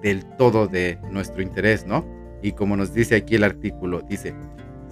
del 0.00 0.24
todo 0.36 0.66
de 0.66 0.98
nuestro 1.10 1.42
interés, 1.42 1.86
¿no? 1.86 2.06
Y 2.42 2.52
como 2.52 2.76
nos 2.76 2.94
dice 2.94 3.16
aquí 3.16 3.34
el 3.34 3.44
artículo, 3.44 4.00
dice, 4.00 4.34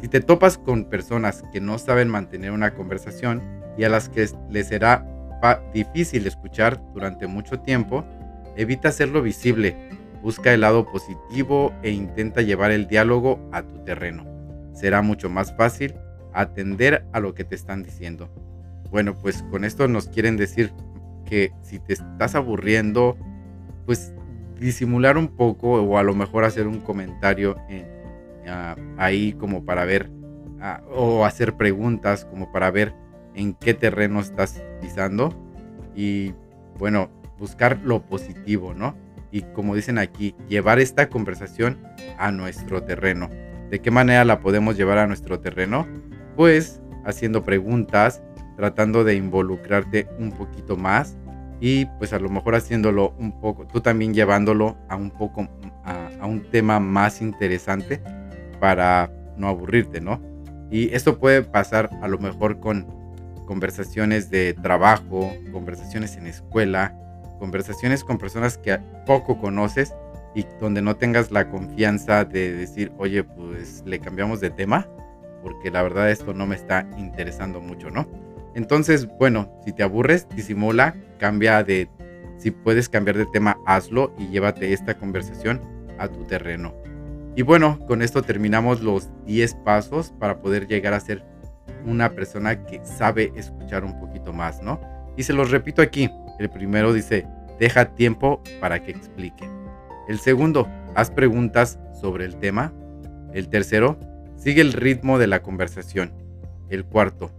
si 0.01 0.09
te 0.09 0.21
topas 0.21 0.59
con 0.59 0.85
personas 0.85 1.43
que 1.53 1.61
no 1.61 1.79
saben 1.79 2.09
mantener 2.09 2.53
una 2.53 2.75
conversación 2.75 3.43
y 3.79 3.85
a 3.85 3.89
las 3.89 4.09
que 4.09 4.29
les 4.51 4.69
será 4.69 5.07
difícil 5.73 6.27
escuchar 6.27 6.81
durante 6.93 7.27
mucho 7.27 7.61
tiempo, 7.61 8.05
evita 8.57 8.89
hacerlo 8.89 9.23
visible 9.23 9.77
Busca 10.23 10.55
el 10.55 10.61
lado 10.61 10.87
positivo 10.87 11.75
e 11.83 11.91
intenta 11.91 12.43
llevar 12.43 12.71
el 12.71 12.87
diálogo 12.87 13.41
a 13.51 13.63
tu 13.65 13.81
terreno. 13.81 14.25
Será 14.73 15.03
mucho 15.03 15.29
más 15.29 15.53
fácil 15.57 15.95
atender 16.33 17.05
a 17.13 17.19
lo 17.19 17.35
que 17.35 17.43
te 17.43 17.57
están 17.57 17.83
diciendo. 17.83 18.31
Bueno, 18.93 19.19
pues 19.19 19.43
con 19.51 19.65
esto 19.65 19.89
nos 19.89 20.07
quieren 20.07 20.37
decir 20.37 20.73
que 21.25 21.53
si 21.63 21.81
te 21.81 21.95
estás 21.95 22.37
aburriendo, 22.37 23.17
pues 23.85 24.15
disimular 24.61 25.19
un 25.19 25.27
poco 25.27 25.83
o 25.83 25.99
a 25.99 26.05
lo 26.05 26.15
mejor 26.15 26.45
hacer 26.45 26.69
un 26.69 26.79
comentario 26.79 27.57
ah, 28.47 28.77
ahí 28.99 29.33
como 29.33 29.65
para 29.65 29.85
ver 29.85 30.09
ah, 30.61 30.83
o 30.95 31.25
hacer 31.25 31.57
preguntas 31.57 32.25
como 32.27 32.53
para 32.53 32.71
ver 32.71 32.95
en 33.35 33.55
qué 33.55 33.75
terreno 33.75 34.21
estás 34.21 34.63
pisando 34.81 35.35
y 35.97 36.33
bueno, 36.79 37.11
buscar 37.39 37.81
lo 37.83 38.07
positivo, 38.07 38.73
¿no? 38.75 38.95
y 39.33 39.43
como 39.55 39.75
dicen 39.75 39.99
aquí, 39.99 40.37
llevar 40.47 40.79
esta 40.79 41.09
conversación 41.09 41.79
a 42.19 42.31
nuestro 42.31 42.83
terreno. 42.83 43.31
¿De 43.71 43.81
qué 43.81 43.91
manera 43.91 44.25
la 44.27 44.41
podemos 44.41 44.77
llevar 44.77 44.99
a 44.99 45.07
nuestro 45.07 45.41
terreno? 45.41 45.89
Pues 46.37 46.81
haciendo 47.05 47.43
preguntas, 47.43 48.23
tratando 48.63 49.03
de 49.03 49.17
involucrarte 49.17 50.07
un 50.21 50.31
poquito 50.31 50.77
más 50.77 51.17
y 51.61 51.87
pues 51.99 52.13
a 52.13 52.21
lo 52.21 52.29
mejor 52.29 52.55
haciéndolo 52.55 53.13
un 53.19 53.41
poco, 53.41 53.67
tú 53.67 53.81
también 53.81 54.15
llevándolo 54.15 54.77
a 54.89 54.95
un 54.95 55.11
poco, 55.11 55.49
a, 55.85 56.25
un 56.25 56.49
tema 56.49 56.79
más 56.79 57.21
interesante 57.21 58.01
para 58.61 59.11
no 59.37 59.49
aburrirte, 59.49 60.01
¿no? 60.01 60.21
Y 60.71 60.95
esto 60.95 61.19
puede 61.19 61.43
pasar 61.43 61.91
a 62.03 62.07
lo 62.07 62.19
mejor 62.19 62.61
con 62.61 62.87
conversaciones 63.47 64.31
de 64.31 64.55
trabajo, 64.55 65.33
conversaciones 65.51 66.17
en 66.17 66.29
escuela, 66.29 66.97
conversaciones 67.41 68.05
con 68.05 68.17
personas 68.17 68.59
que 68.59 68.79
poco 69.07 69.41
conoces 69.41 69.93
y 70.37 70.47
donde 70.61 70.83
no 70.83 70.95
tengas 70.95 71.33
la 71.33 71.51
confianza 71.51 72.25
de 72.25 72.53
decir, 72.53 72.93
oye, 72.97 73.25
pues 73.25 73.83
le 73.85 73.99
cambiamos 73.99 74.41
de 74.41 74.51
tema, 74.51 74.87
porque 75.43 75.73
la 75.73 75.83
verdad 75.83 76.13
esto 76.13 76.33
no 76.33 76.47
me 76.47 76.55
está 76.55 76.87
interesando 76.97 77.61
mucho, 77.61 77.91
¿no? 77.91 78.07
Entonces, 78.55 79.09
bueno, 79.19 79.51
si 79.65 79.73
te 79.73 79.83
aburres, 79.83 80.29
disimula, 80.35 80.95
cambia 81.19 81.63
de, 81.65 81.89
si 82.39 82.51
puedes 82.51 82.89
cambiar 82.89 83.17
de 83.17 83.27
tema, 83.27 83.59
hazlo 83.67 84.15
y 84.19 84.29
llévate 84.29 84.73
esta 84.73 84.95
conversación 84.95 85.61
a 85.99 86.09
tu 86.09 86.25
terreno. 86.25 86.75
Y 87.35 87.43
bueno, 87.43 87.79
con 87.87 88.03
esto 88.03 88.23
terminamos 88.23 88.83
los 88.83 89.09
10 89.27 89.55
pasos 89.65 90.13
para 90.19 90.41
poder 90.41 90.67
llegar 90.67 90.93
a 90.93 91.01
ser 91.01 91.25
una 91.87 92.11
persona 92.11 92.65
que 92.67 92.85
sabe 92.85 93.33
escuchar 93.37 93.85
un 93.85 93.99
poquito 93.99 94.33
más, 94.33 94.63
¿no? 94.63 94.81
Y 95.17 95.23
se 95.23 95.33
los 95.33 95.51
repito 95.51 95.81
aquí. 95.83 96.11
El 96.39 96.51
primero 96.51 96.93
dice, 96.93 97.27
deja 97.59 97.95
tiempo 97.95 98.43
para 98.61 98.83
que 98.83 98.91
explique. 98.91 99.49
El 100.09 100.19
segundo, 100.19 100.69
haz 100.95 101.11
preguntas 101.11 101.79
sobre 102.01 102.25
el 102.25 102.37
tema. 102.37 102.73
El 103.33 103.49
tercero, 103.49 103.99
sigue 104.37 104.61
el 104.61 104.73
ritmo 104.73 105.19
de 105.19 105.27
la 105.27 105.43
conversación. 105.43 106.13
El 106.69 106.85
cuarto, 106.85 107.31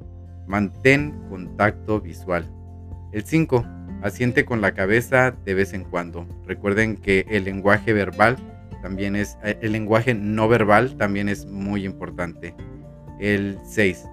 mantén 0.47 1.11
contacto 1.29 2.01
visual. 2.01 2.49
El 3.11 3.23
cinco, 3.23 3.65
asiente 4.01 4.45
con 4.45 4.61
la 4.61 4.73
cabeza 4.73 5.31
de 5.31 5.53
vez 5.53 5.73
en 5.73 5.83
cuando. 5.83 6.27
Recuerden 6.45 6.97
que 6.97 7.25
el 7.29 7.45
lenguaje 7.45 7.93
verbal 7.93 8.37
también 8.81 9.15
es, 9.15 9.37
eh, 9.43 9.57
el 9.61 9.71
lenguaje 9.71 10.13
no 10.13 10.47
verbal 10.47 10.97
también 10.97 11.29
es 11.29 11.45
muy 11.45 11.85
importante. 11.85 12.53
El 13.19 13.57
6. 13.63 14.05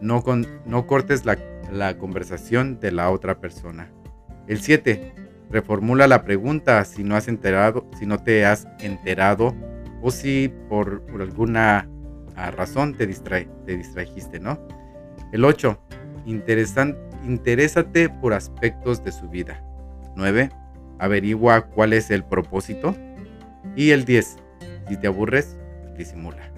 No, 0.00 0.24
no 0.64 0.86
cortes 0.86 1.26
la, 1.26 1.38
la 1.70 1.98
conversación 1.98 2.80
de 2.80 2.92
la 2.92 3.10
otra 3.10 3.40
persona. 3.40 3.92
El 4.46 4.60
7. 4.60 5.12
Reformula 5.50 6.06
la 6.06 6.22
pregunta 6.24 6.84
si 6.84 7.04
no 7.04 7.16
has 7.16 7.28
enterado, 7.28 7.86
si 7.98 8.06
no 8.06 8.22
te 8.22 8.46
has 8.46 8.66
enterado 8.78 9.54
o 10.00 10.10
si 10.10 10.50
por, 10.68 11.02
alguna 11.20 11.88
ah, 12.36 12.50
razón 12.50 12.94
te, 12.94 13.06
te 13.06 13.76
distrajiste, 13.76 14.40
¿no? 14.40 14.58
El 15.32 15.44
8. 15.44 15.78
Interésate 16.26 18.08
por 18.08 18.34
aspectos 18.34 19.04
de 19.04 19.12
su 19.12 19.28
vida. 19.28 19.62
9. 20.16 20.50
Averigua 20.98 21.62
cuál 21.62 21.92
es 21.92 22.10
el 22.10 22.24
propósito. 22.24 22.96
Y 23.76 23.90
el 23.90 24.04
10. 24.04 24.36
Si 24.88 24.96
te 24.96 25.06
aburres, 25.06 25.56
disimula. 25.96 26.50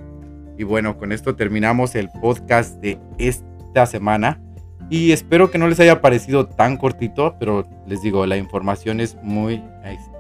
Y 0.57 0.65
bueno, 0.65 0.97
con 0.97 1.13
esto 1.13 1.37
terminamos 1.37 1.95
el 1.95 2.09
podcast 2.09 2.81
de 2.81 2.99
esta 3.19 3.85
semana. 3.85 4.41
Y 4.89 5.13
espero 5.13 5.51
que 5.51 5.59
no 5.59 5.69
les 5.69 5.81
haya 5.81 6.01
parecido 6.01 6.47
tan 6.47 6.77
cortito, 6.77 7.37
pero 7.39 7.67
les 7.87 8.03
digo, 8.03 8.25
la 8.27 8.37
información 8.37 9.01
es 9.01 9.17
muy 9.23 9.63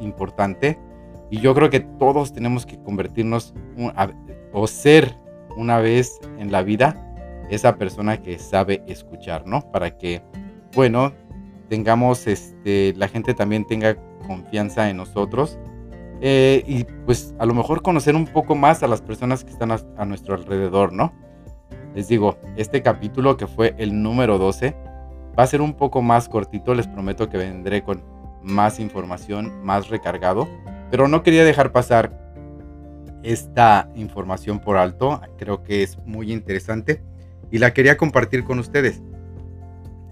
importante. 0.00 0.78
Y 1.30 1.40
yo 1.40 1.54
creo 1.54 1.70
que 1.70 1.80
todos 1.80 2.34
tenemos 2.34 2.66
que 2.66 2.78
convertirnos 2.82 3.54
o 4.52 4.66
ser 4.66 5.16
una 5.56 5.78
vez 5.78 6.20
en 6.38 6.52
la 6.52 6.62
vida 6.62 7.11
esa 7.54 7.76
persona 7.76 8.22
que 8.22 8.38
sabe 8.38 8.82
escuchar, 8.86 9.46
¿no? 9.46 9.60
Para 9.70 9.98
que, 9.98 10.22
bueno, 10.74 11.12
tengamos, 11.68 12.26
este, 12.26 12.94
la 12.96 13.08
gente 13.08 13.34
también 13.34 13.66
tenga 13.66 13.96
confianza 14.26 14.88
en 14.88 14.96
nosotros 14.96 15.58
eh, 16.22 16.62
y 16.66 16.84
pues 17.04 17.34
a 17.38 17.44
lo 17.44 17.52
mejor 17.52 17.82
conocer 17.82 18.16
un 18.16 18.26
poco 18.26 18.54
más 18.54 18.82
a 18.82 18.86
las 18.86 19.02
personas 19.02 19.44
que 19.44 19.50
están 19.50 19.70
a, 19.70 20.04
nuestro 20.06 20.34
alrededor, 20.34 20.94
¿no? 20.94 21.12
Les 21.94 22.08
digo, 22.08 22.38
este 22.56 22.80
capítulo 22.80 23.36
que 23.36 23.46
fue 23.46 23.74
el 23.76 24.02
número 24.02 24.38
12 24.38 24.74
va 25.38 25.42
a 25.42 25.46
ser 25.46 25.60
un 25.60 25.74
poco 25.74 26.00
más 26.00 26.30
cortito, 26.30 26.74
les 26.74 26.86
prometo 26.86 27.28
que 27.28 27.36
vendré 27.36 27.82
con 27.82 28.02
más 28.42 28.80
información, 28.80 29.62
más 29.62 29.88
recargado, 29.88 30.48
pero 30.90 31.06
no 31.06 31.22
quería 31.22 31.44
dejar 31.44 31.70
pasar 31.70 32.18
esta 33.22 33.90
información 33.94 34.58
por 34.58 34.78
alto, 34.78 35.20
creo 35.36 35.62
que 35.62 35.82
es 35.82 35.98
muy 36.06 36.32
interesante 36.32 37.02
y 37.52 37.58
la 37.58 37.72
quería 37.72 37.96
compartir 37.96 38.42
con 38.42 38.58
ustedes. 38.58 39.00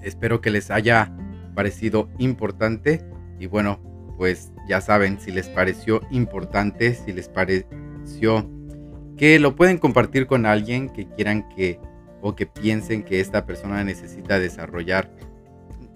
Espero 0.02 0.40
que 0.40 0.50
les 0.50 0.70
haya 0.70 1.12
parecido 1.54 2.08
importante 2.18 3.02
y 3.40 3.46
bueno, 3.46 3.80
pues 4.16 4.52
ya 4.68 4.80
saben, 4.80 5.18
si 5.18 5.32
les 5.32 5.48
pareció 5.48 6.02
importante, 6.10 6.94
si 6.94 7.12
les 7.12 7.28
pareció 7.28 8.48
que 9.16 9.40
lo 9.40 9.56
pueden 9.56 9.78
compartir 9.78 10.26
con 10.26 10.46
alguien 10.46 10.90
que 10.90 11.08
quieran 11.08 11.48
que 11.48 11.80
o 12.22 12.36
que 12.36 12.46
piensen 12.46 13.02
que 13.02 13.20
esta 13.20 13.46
persona 13.46 13.82
necesita 13.82 14.38
desarrollar 14.38 15.10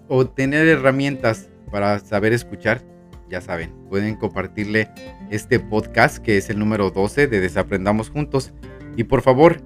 o 0.08 0.26
tener 0.26 0.66
herramientas 0.66 1.50
para 1.70 1.98
saber 1.98 2.32
escuchar, 2.32 2.82
ya 3.28 3.42
saben, 3.42 3.74
pueden 3.90 4.16
compartirle 4.16 4.88
este 5.30 5.60
podcast 5.60 6.18
que 6.18 6.38
es 6.38 6.48
el 6.48 6.58
número 6.58 6.90
12 6.90 7.26
de 7.26 7.40
Desaprendamos 7.40 8.08
Juntos. 8.08 8.54
Y 8.96 9.04
por 9.04 9.22
favor, 9.22 9.60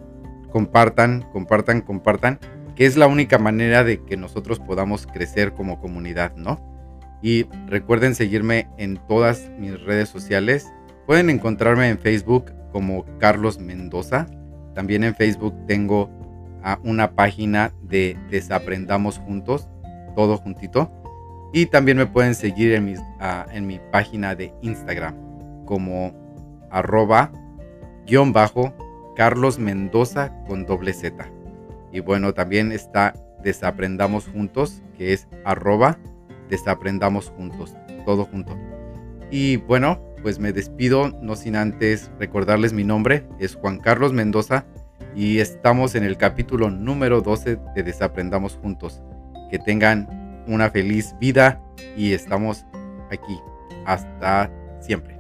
compartan, 0.51 1.27
compartan, 1.33 1.81
compartan, 1.81 2.39
que 2.75 2.87
es 2.87 2.97
la 2.97 3.07
única 3.07 3.39
manera 3.39 3.85
de 3.85 4.03
que 4.05 4.17
nosotros 4.17 4.61
podamos 4.61 5.07
crecer 5.07 5.53
como 5.53 5.81
comunidad, 5.81 6.35
¿no? 6.37 6.61
Y 7.23 7.47
recuerden 7.67 8.15
seguirme 8.15 8.69
en 8.79 8.99
todas 9.09 9.51
mis 9.59 9.81
redes 9.83 10.09
sociales. 10.09 10.73
Pueden 11.07 11.31
encontrarme 11.31 11.89
en 11.89 11.99
Facebook 11.99 12.53
como 12.73 13.05
Carlos 13.19 13.59
Mendoza. 13.59 14.27
También 14.75 15.03
en 15.03 15.17
Facebook 15.17 15.55
tengo 15.67 16.11
una 16.85 17.13
página 17.13 17.73
de 17.83 18.17
Desaprendamos 18.31 19.19
Juntos, 19.19 19.69
todo 20.15 20.37
juntito. 20.37 20.93
Y 21.53 21.67
también 21.67 21.97
me 21.97 22.07
pueden 22.07 22.35
seguir 22.35 22.75
en, 22.75 22.95
en 23.53 23.67
mi 23.67 23.81
página 23.91 24.35
de 24.35 24.53
Instagram 24.63 25.17
como 25.65 26.13
arroba 26.71 27.33
guion 28.07 28.33
bajo 28.33 28.73
Carlos 29.19 29.59
Mendoza 29.59 30.33
con 30.47 30.65
doble 30.65 30.95
Z. 30.95 31.31
Y 31.93 32.01
bueno, 32.01 32.33
también 32.33 32.73
está 32.73 33.13
Desaprendamos 33.43 34.29
Juntos, 34.29 34.83
que 34.97 35.13
es 35.13 35.29
arroba 35.45 35.99
desaprendamos 36.49 37.33
juntos, 37.37 37.77
todo 38.05 38.25
junto. 38.25 38.57
Y 39.31 39.57
bueno, 39.57 40.01
pues 40.23 40.39
me 40.39 40.53
despido, 40.53 41.11
no 41.21 41.37
sin 41.37 41.57
antes 41.57 42.11
recordarles 42.19 42.73
mi 42.73 42.85
nombre, 42.85 43.27
es 43.39 43.55
Juan 43.55 43.79
Carlos 43.79 44.13
Mendoza 44.13 44.65
y 45.15 45.39
estamos 45.41 45.95
en 45.95 46.05
el 46.05 46.17
capítulo 46.17 46.71
número 46.71 47.21
12 47.21 47.59
de 47.75 47.83
Desaprendamos 47.83 48.59
Juntos. 48.63 49.03
Que 49.51 49.59
tengan 49.59 50.45
una 50.47 50.71
feliz 50.71 51.15
vida 51.21 51.61
y 51.97 52.13
estamos 52.13 52.65
aquí. 53.11 53.39
Hasta 53.85 54.51
siempre. 54.81 55.19